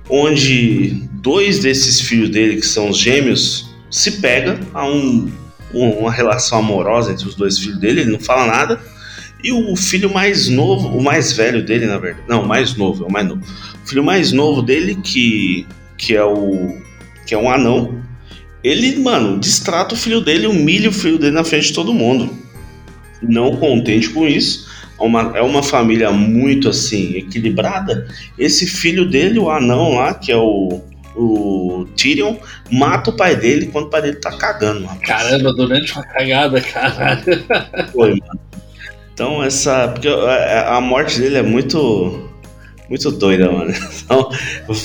onde 0.09 1.07
dois 1.13 1.59
desses 1.59 2.01
filhos 2.01 2.29
dele, 2.29 2.57
que 2.57 2.65
são 2.65 2.89
os 2.89 2.97
gêmeos, 2.97 3.68
se 3.89 4.19
pega 4.21 4.59
a 4.73 4.85
um, 4.85 5.31
uma 5.73 6.11
relação 6.11 6.59
amorosa 6.59 7.11
entre 7.11 7.27
os 7.27 7.35
dois 7.35 7.57
filhos 7.57 7.79
dele, 7.79 8.01
ele 8.01 8.11
não 8.11 8.19
fala 8.19 8.45
nada. 8.45 8.79
E 9.43 9.51
o 9.53 9.75
filho 9.75 10.13
mais 10.13 10.49
novo, 10.49 10.89
o 10.89 11.01
mais 11.01 11.31
velho 11.31 11.63
dele, 11.65 11.85
na 11.85 11.97
verdade. 11.97 12.25
Não, 12.27 12.45
mais 12.45 12.75
novo, 12.75 13.05
é 13.05 13.07
o 13.07 13.11
mais 13.11 13.27
novo. 13.27 13.41
O 13.83 13.87
filho 13.87 14.03
mais 14.03 14.31
novo 14.31 14.61
dele, 14.61 14.95
que, 14.95 15.65
que 15.97 16.15
é 16.15 16.23
o. 16.23 16.77
que 17.25 17.33
é 17.33 17.37
um 17.37 17.49
anão. 17.49 18.01
Ele, 18.61 18.97
mano, 18.99 19.39
distrata 19.39 19.95
o 19.95 19.97
filho 19.97 20.19
dele, 20.19 20.45
humilha 20.45 20.89
o 20.89 20.93
filho 20.93 21.17
dele 21.17 21.31
na 21.31 21.45
frente 21.45 21.67
de 21.67 21.73
todo 21.73 21.93
mundo. 21.93 22.29
Não 23.21 23.55
contente 23.55 24.09
com 24.09 24.27
isso, 24.27 24.67
é 24.99 25.03
uma, 25.03 25.37
é 25.37 25.41
uma 25.41 25.63
família 25.63 26.11
muito 26.11 26.67
assim, 26.67 27.15
equilibrada. 27.15 28.07
Esse 28.37 28.67
filho 28.67 29.09
dele, 29.09 29.39
o 29.39 29.49
anão 29.49 29.95
lá, 29.95 30.13
que 30.13 30.31
é 30.31 30.37
o, 30.37 30.81
o 31.19 31.85
Tyrion, 31.95 32.35
mata 32.71 33.09
o 33.09 33.15
pai 33.15 33.35
dele 33.35 33.67
quando 33.67 33.85
o 33.85 33.89
pai 33.89 34.01
dele 34.01 34.17
tá 34.17 34.31
cagando. 34.31 34.85
Rapaz. 34.85 35.07
Caramba, 35.07 35.53
durante 35.53 35.93
uma 35.93 36.03
cagada, 36.03 36.61
caralho. 36.61 37.45
Foi, 37.91 38.09
mano. 38.11 38.39
Então, 39.13 39.43
essa. 39.43 39.89
Porque 39.89 40.07
a, 40.07 40.77
a 40.77 40.81
morte 40.81 41.19
dele 41.19 41.37
é 41.37 41.43
muito. 41.43 42.27
Muito 42.89 43.11
doida, 43.11 43.51
mano. 43.51 43.71
Então, 44.09 44.27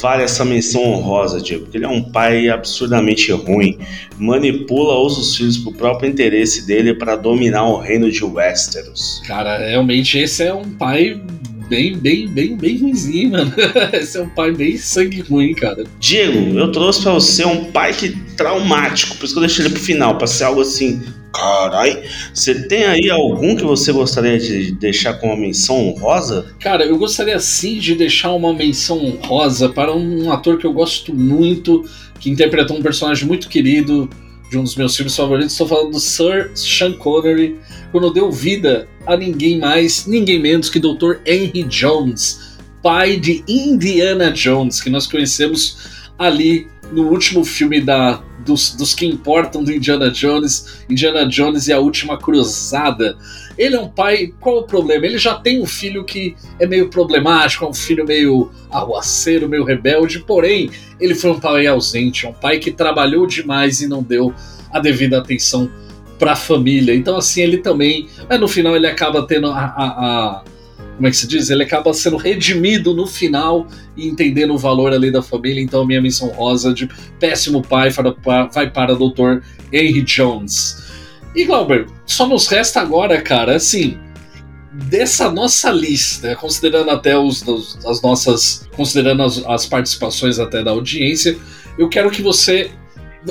vale 0.03 0.25
essa 0.25 0.45
menção 0.45 0.83
honrosa, 0.83 1.41
Diego. 1.41 1.63
Porque 1.63 1.79
ele 1.79 1.87
é 1.87 1.89
um 1.89 2.03
pai 2.03 2.51
absurdamente 2.51 3.33
ruim. 3.33 3.79
Manipula, 4.19 4.99
usa 4.99 5.21
os 5.21 5.35
filhos 5.35 5.57
pro 5.57 5.73
próprio 5.73 6.11
interesse 6.11 6.67
dele 6.67 6.93
para 6.93 7.17
dominar 7.17 7.67
o 7.67 7.79
reino 7.79 8.11
de 8.11 8.23
Westeros. 8.23 9.23
Cara, 9.27 9.57
realmente 9.57 10.19
esse 10.19 10.43
é 10.43 10.53
um 10.53 10.69
pai 10.69 11.19
bem, 11.69 11.97
bem, 11.97 12.29
bem, 12.29 12.57
bem 12.57 12.79
ruimzinho, 12.79 13.31
mano. 13.31 13.53
Esse 13.93 14.19
é 14.19 14.23
um 14.23 14.29
pai 14.29 14.53
bem 14.53 14.77
sangue 14.77 15.21
ruim, 15.21 15.55
cara. 15.55 15.85
Diego, 15.99 16.59
eu 16.59 16.71
trouxe 16.73 17.03
para 17.03 17.13
você 17.13 17.45
um 17.45 17.65
pai 17.73 17.93
que 17.93 18.11
traumático, 18.37 19.17
por 19.17 19.25
isso 19.25 19.35
que 19.35 19.39
eu 19.39 19.47
deixei 19.47 19.65
ele 19.65 19.75
pro 19.75 19.83
final, 19.83 20.19
pra 20.19 20.27
ser 20.27 20.45
algo 20.45 20.61
assim 20.61 21.01
Carai, 21.35 22.05
você 22.33 22.55
tem 22.69 22.85
aí 22.85 23.11
algum 23.11 23.57
que 23.57 23.65
você 23.65 23.93
gostaria 23.93 24.39
de 24.39 24.71
deixar 24.71 25.15
com 25.15 25.27
uma 25.27 25.37
menção 25.37 25.89
honrosa? 25.89 26.47
Cara, 26.61 26.85
eu 26.85 26.97
gostaria 26.97 27.39
sim 27.41 27.79
de 27.79 27.97
deixar 27.97 28.33
uma 28.33 28.55
menção 28.55 29.05
honrosa 29.05 29.69
para 29.69 29.93
um 29.93 30.31
ator 30.31 30.59
que 30.59 30.65
eu 30.65 30.73
gosto 30.73 31.13
muito, 31.13 31.85
que 32.21 32.31
interpretou 32.31 32.79
um 32.79 32.83
personagem 32.83 33.27
muito 33.27 33.49
querido 33.49 34.09
de 34.55 34.59
um 34.59 34.63
dos 34.63 34.77
meus 34.77 34.97
filmes 34.97 35.17
favoritos. 35.17 35.53
Estou 35.53 35.67
falando 35.67 35.91
do 35.91 36.01
Sir 36.01 36.53
Sean 36.55 36.93
Connery, 36.93 37.59
quando 37.91 38.13
deu 38.13 38.31
vida 38.31 38.89
a 39.05 39.17
ninguém 39.17 39.59
mais, 39.59 40.07
ninguém 40.07 40.41
menos 40.41 40.71
que 40.71 40.79
Dr. 40.79 41.17
Henry 41.27 41.65
Jones, 41.65 42.57
pai 42.81 43.17
de 43.17 43.43
Indiana 43.49 44.31
Jones, 44.31 44.81
que 44.81 44.89
nós 44.89 45.09
conhecemos 45.09 45.79
ali 46.17 46.69
no 46.93 47.09
último 47.09 47.45
filme 47.45 47.81
da, 47.81 48.23
dos, 48.45 48.75
dos 48.75 48.95
que 48.95 49.07
importam 49.07 49.63
do 49.65 49.73
Indiana 49.73 50.11
Jones, 50.11 50.85
Indiana 50.89 51.27
Jones 51.27 51.69
e 51.69 51.73
a 51.73 51.79
Última 51.79 52.19
Cruzada. 52.19 53.17
Ele 53.57 53.77
é 53.77 53.81
um 53.81 53.89
pai, 53.89 54.33
qual 54.41 54.59
o 54.59 54.63
problema? 54.65 55.07
Ele 55.07 55.19
já 55.19 55.35
tem 55.35 55.61
um 55.61 55.67
filho 55.67 56.05
que 56.05 56.37
é 56.59 56.67
meio 56.67 56.89
problemático, 56.89 57.65
é 57.65 57.69
um 57.69 57.75
filho 57.75 58.05
meio 58.05 58.51
arruaceiro, 58.71 59.49
meio 59.49 59.65
rebelde, 59.65 60.21
porém, 60.21 60.71
ele 61.01 61.15
foi 61.15 61.31
um 61.31 61.41
pai 61.41 61.67
ausente, 61.67 62.27
um 62.27 62.33
pai 62.33 62.59
que 62.59 62.71
trabalhou 62.71 63.27
demais 63.27 63.81
e 63.81 63.87
não 63.87 64.03
deu 64.03 64.35
a 64.73 64.81
devida 64.81 65.19
atenção 65.19 65.71
para 66.19 66.33
a 66.33 66.37
família. 66.37 66.95
Então, 66.95 67.17
assim, 67.17 67.43
ele 67.43 67.59
também, 67.59 68.09
mas 68.29 68.41
no 68.41 68.49
final 68.49 68.75
ele 68.75 68.87
acaba 68.87 69.27
tendo 69.27 69.49
a, 69.49 69.59
a, 69.59 69.85
a 69.85 70.45
como 70.95 71.09
é 71.09 71.11
que 71.11 71.17
se 71.17 71.27
diz? 71.27 71.51
Ele 71.51 71.63
acaba 71.63 71.93
sendo 71.93 72.17
redimido 72.17 72.95
no 72.95 73.07
final 73.07 73.67
e 73.97 74.07
entendendo 74.07 74.55
o 74.55 74.59
valor 74.59 74.93
ali 74.93 75.11
da 75.11 75.23
família. 75.23 75.61
Então, 75.61 75.83
a 75.83 75.87
minha 75.87 76.01
missão 76.01 76.29
rosa 76.29 76.73
de 76.73 76.89
péssimo 77.19 77.63
pai 77.63 77.91
vai 78.53 78.71
para 78.71 78.95
o 78.95 79.11
Dr. 79.11 79.43
Henry 79.73 80.03
Jones. 80.03 80.85
E 81.35 81.45
Glauber, 81.45 81.87
só 82.07 82.29
nos 82.29 82.47
resta 82.47 82.81
agora, 82.81 83.21
cara, 83.21 83.57
assim, 83.57 83.99
dessa 84.73 85.31
nossa 85.31 85.71
lista, 85.71 86.37
considerando 86.37 86.91
até 86.91 87.19
os, 87.19 87.45
as 87.85 88.01
nossas, 88.01 88.69
considerando 88.77 89.23
as, 89.23 89.45
as, 89.47 89.67
participações 89.67 90.39
até 90.39 90.63
da 90.63 90.71
audiência, 90.71 91.37
eu 91.77 91.89
quero 91.89 92.11
que 92.11 92.23
você, 92.23 92.71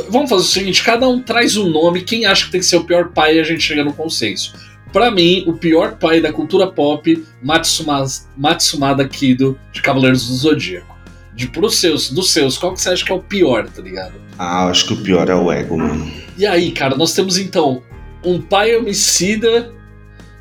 vamos 0.09 0.29
fazer 0.29 0.41
o 0.41 0.47
seguinte, 0.47 0.83
cada 0.83 1.07
um 1.07 1.21
traz 1.21 1.55
um 1.55 1.69
nome, 1.69 2.01
quem 2.01 2.25
acha 2.25 2.45
que 2.45 2.51
tem 2.51 2.59
que 2.59 2.65
ser 2.65 2.77
o 2.77 2.83
pior 2.83 3.09
pai, 3.09 3.39
a 3.39 3.43
gente 3.43 3.63
chega 3.63 3.85
no 3.85 3.93
consenso. 3.93 4.53
Para 4.93 5.09
mim, 5.09 5.43
o 5.47 5.53
pior 5.53 5.97
pai 5.97 6.21
da 6.21 6.31
cultura 6.31 6.67
pop, 6.67 7.25
Matsuma, 7.41 8.05
Matsumada 8.37 9.07
Kido, 9.07 9.59
de 9.71 9.81
Cavaleiros 9.81 10.27
do 10.27 10.35
Zodíaco. 10.35 10.95
De 11.33 11.47
pros 11.47 11.77
seus, 11.77 12.11
dos 12.11 12.31
seus, 12.31 12.59
qual 12.59 12.73
que 12.73 12.81
você 12.81 12.89
acha 12.89 13.03
que 13.03 13.11
é 13.11 13.15
o 13.15 13.19
pior, 13.19 13.67
tá 13.67 13.81
ligado? 13.81 14.13
Ah, 14.37 14.67
acho 14.67 14.85
que 14.85 14.93
o 14.93 14.97
pior 14.97 15.27
é 15.27 15.35
o 15.35 15.51
ego, 15.51 15.79
mano. 15.79 16.09
E 16.37 16.45
aí, 16.45 16.71
cara, 16.71 16.95
nós 16.95 17.11
temos 17.13 17.39
então 17.39 17.81
um 18.23 18.39
pai 18.39 18.75
homicida 18.75 19.73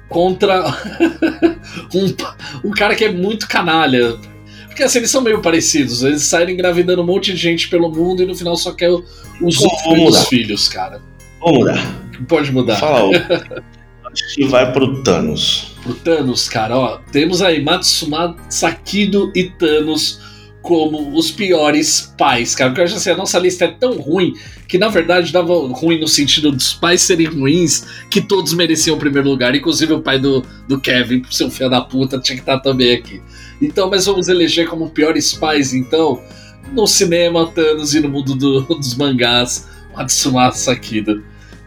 contra 0.07 0.67
um, 1.95 2.69
um 2.69 2.71
cara 2.73 2.95
que 2.95 3.07
é 3.07 3.11
muito 3.11 3.49
canalha. 3.49 4.19
Porque 4.67 4.83
assim, 4.83 4.99
eles 4.99 5.11
são 5.11 5.23
meio 5.23 5.41
parecidos. 5.41 6.03
Eles 6.03 6.25
saem 6.25 6.51
engravidando 6.51 7.01
um 7.01 7.07
monte 7.07 7.33
de 7.33 7.39
gente 7.39 7.69
pelo 7.69 7.91
mundo 7.91 8.23
e 8.23 8.27
no 8.27 8.35
final 8.35 8.55
só 8.57 8.73
quer 8.73 8.91
os 8.91 9.07
dos 9.41 10.29
filhos, 10.29 10.69
cara. 10.69 11.01
Vamos 11.41 11.61
mudar. 11.61 12.03
Pode 12.29 12.53
mudar. 12.53 12.77
Fala 12.77 13.11
Que 14.35 14.45
vai 14.45 14.73
pro 14.73 15.03
Thanos. 15.03 15.75
Pro 15.83 15.95
Thanos, 15.95 16.49
cara, 16.49 16.77
ó. 16.77 16.99
Temos 17.11 17.43
aí 17.43 17.63
Matsuma 17.63 18.37
Sakido 18.49 19.33
e 19.35 19.45
Thanos 19.45 20.21
como 20.63 21.17
os 21.19 21.31
piores 21.31 22.15
pais, 22.17 22.55
cara. 22.55 22.71
Porque 22.71 22.81
eu 22.81 22.85
acho 22.85 22.97
assim, 22.97 23.11
a 23.11 23.17
nossa 23.17 23.39
lista 23.39 23.65
é 23.65 23.69
tão 23.69 23.99
ruim 23.99 24.33
que 24.69 24.79
na 24.79 24.89
verdade 24.89 25.33
dava 25.33 25.53
ruim 25.69 26.01
no 26.01 26.09
sentido 26.09 26.51
dos 26.51 26.73
pais 26.73 27.03
serem 27.03 27.27
ruins, 27.27 27.85
que 28.09 28.23
todos 28.23 28.55
mereciam 28.55 28.97
o 28.97 28.99
primeiro 28.99 29.29
lugar. 29.29 29.55
Inclusive 29.55 29.93
o 29.93 30.01
pai 30.01 30.19
do, 30.19 30.43
do 30.69 30.81
Kevin, 30.81 31.23
seu 31.31 31.51
filho 31.51 31.69
da 31.69 31.81
puta, 31.81 32.19
tinha 32.19 32.37
que 32.37 32.43
estar 32.43 32.61
também 32.61 32.95
aqui. 32.95 33.21
Então, 33.61 33.91
mas 33.91 34.07
vamos 34.07 34.29
eleger 34.29 34.67
como 34.69 34.89
piores 34.89 35.35
pais, 35.35 35.75
então, 35.75 36.23
no 36.73 36.87
cinema, 36.87 37.47
Thanos 37.49 37.95
e 37.95 38.01
no 38.01 38.09
mundo 38.09 38.35
do, 38.35 38.63
dos 38.63 38.95
mangás, 38.95 39.69
Matsumasa 39.95 40.57
Sakido. 40.57 41.23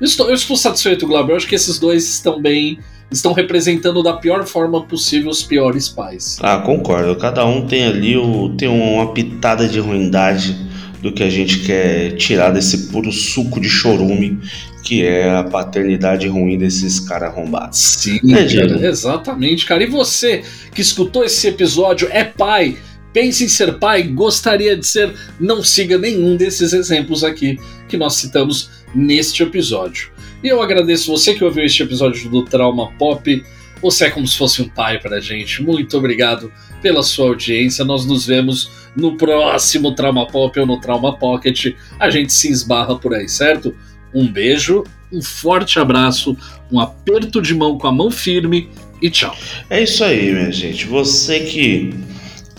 Eu 0.05 0.07
estou, 0.07 0.29
eu 0.29 0.35
estou 0.35 0.55
satisfeito, 0.55 1.07
Glauber. 1.07 1.33
Eu 1.33 1.37
acho 1.37 1.47
que 1.47 1.55
esses 1.55 1.79
dois 1.79 2.07
estão 2.07 2.39
bem 2.39 2.77
estão 3.09 3.33
representando 3.33 4.03
da 4.03 4.13
pior 4.13 4.45
forma 4.45 4.83
possível 4.83 5.31
os 5.31 5.41
piores 5.41 5.89
pais. 5.89 6.37
Ah, 6.41 6.59
concordo. 6.59 7.15
Cada 7.15 7.43
um 7.45 7.65
tem 7.65 7.85
ali 7.85 8.15
o, 8.15 8.49
tem 8.49 8.67
uma 8.67 9.13
pitada 9.13 9.67
de 9.67 9.79
ruindade 9.79 10.55
do 11.01 11.11
que 11.11 11.23
a 11.23 11.29
gente 11.29 11.59
quer 11.59 12.11
tirar 12.17 12.51
desse 12.51 12.89
puro 12.89 13.11
suco 13.11 13.59
de 13.59 13.69
chorume 13.69 14.39
que 14.83 15.03
é 15.03 15.35
a 15.35 15.43
paternidade 15.43 16.27
ruim 16.27 16.59
desses 16.59 16.99
caras 16.99 17.29
arrombados. 17.29 17.79
Sim, 17.79 18.19
é, 18.31 18.45
cara, 18.45 18.87
exatamente, 18.87 19.65
cara. 19.65 19.83
E 19.83 19.87
você 19.87 20.43
que 20.71 20.81
escutou 20.81 21.23
esse 21.23 21.47
episódio 21.47 22.07
é 22.11 22.23
pai? 22.23 22.77
Pense 23.15 23.45
em 23.45 23.47
ser 23.47 23.79
pai, 23.79 24.03
gostaria 24.03 24.75
de 24.75 24.85
ser, 24.85 25.15
não 25.39 25.63
siga 25.63 25.97
nenhum 25.97 26.35
desses 26.35 26.73
exemplos 26.73 27.23
aqui 27.23 27.57
que 27.87 27.95
nós 27.95 28.15
citamos 28.15 28.69
neste 28.93 29.41
episódio. 29.41 30.11
E 30.43 30.49
eu 30.49 30.61
agradeço 30.61 31.09
você 31.09 31.33
que 31.33 31.41
ouviu 31.41 31.63
este 31.63 31.81
episódio 31.81 32.29
do 32.29 32.43
Trauma 32.43 32.91
Pop. 32.97 33.41
Você 33.81 34.07
é 34.07 34.09
como 34.09 34.27
se 34.27 34.37
fosse 34.37 34.61
um 34.61 34.67
pai 34.67 34.99
pra 34.99 35.21
gente. 35.21 35.63
Muito 35.63 35.97
obrigado 35.97 36.51
pela 36.81 37.01
sua 37.01 37.27
audiência. 37.27 37.85
Nós 37.85 38.05
nos 38.05 38.25
vemos 38.25 38.69
no 38.97 39.15
próximo 39.15 39.95
Trauma 39.95 40.27
Pop 40.27 40.59
ou 40.59 40.65
no 40.65 40.81
Trauma 40.81 41.17
Pocket. 41.17 41.73
A 41.97 42.09
gente 42.09 42.33
se 42.33 42.51
esbarra 42.51 42.97
por 42.97 43.13
aí, 43.13 43.29
certo? 43.29 43.73
Um 44.13 44.27
beijo, 44.27 44.83
um 45.09 45.21
forte 45.21 45.79
abraço, 45.79 46.35
um 46.69 46.81
aperto 46.81 47.41
de 47.41 47.55
mão 47.55 47.77
com 47.77 47.87
a 47.87 47.93
mão 47.93 48.11
firme 48.11 48.69
e 49.01 49.09
tchau. 49.09 49.33
É 49.69 49.83
isso 49.83 50.03
aí, 50.03 50.33
minha 50.33 50.51
gente. 50.51 50.85
Você 50.85 51.39
que 51.39 51.93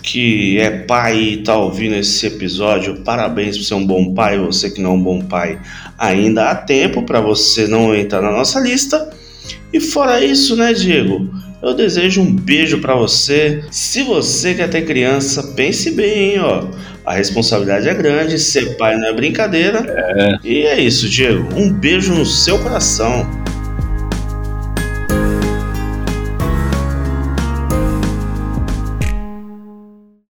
que 0.07 0.57
é 0.57 0.69
pai 0.69 1.17
e 1.17 1.39
está 1.39 1.57
ouvindo 1.57 1.95
esse 1.95 2.25
episódio, 2.25 3.01
parabéns 3.03 3.57
por 3.57 3.63
ser 3.65 3.73
um 3.73 3.85
bom 3.85 4.13
pai. 4.13 4.39
Você 4.39 4.69
que 4.69 4.81
não 4.81 4.91
é 4.91 4.93
um 4.93 5.03
bom 5.03 5.19
pai, 5.19 5.59
ainda 5.97 6.49
há 6.49 6.55
tempo 6.55 7.03
para 7.03 7.19
você 7.19 7.67
não 7.67 7.93
entrar 7.93 8.21
na 8.21 8.31
nossa 8.31 8.57
lista. 8.61 9.09
E 9.73 9.81
fora 9.81 10.23
isso, 10.23 10.55
né, 10.55 10.71
Diego? 10.71 11.29
Eu 11.61 11.73
desejo 11.73 12.21
um 12.21 12.33
beijo 12.33 12.79
para 12.79 12.95
você. 12.95 13.65
Se 13.69 14.01
você 14.03 14.53
quer 14.53 14.69
ter 14.69 14.85
criança, 14.85 15.43
pense 15.57 15.91
bem, 15.91 16.35
hein, 16.35 16.39
ó. 16.39 16.67
A 17.05 17.13
responsabilidade 17.13 17.89
é 17.89 17.93
grande, 17.93 18.39
ser 18.39 18.77
pai 18.77 18.95
não 18.95 19.07
é 19.07 19.13
brincadeira. 19.13 19.83
É. 19.89 20.39
E 20.41 20.61
é 20.61 20.79
isso, 20.79 21.09
Diego. 21.09 21.49
Um 21.53 21.69
beijo 21.69 22.13
no 22.13 22.25
seu 22.25 22.57
coração. 22.59 23.27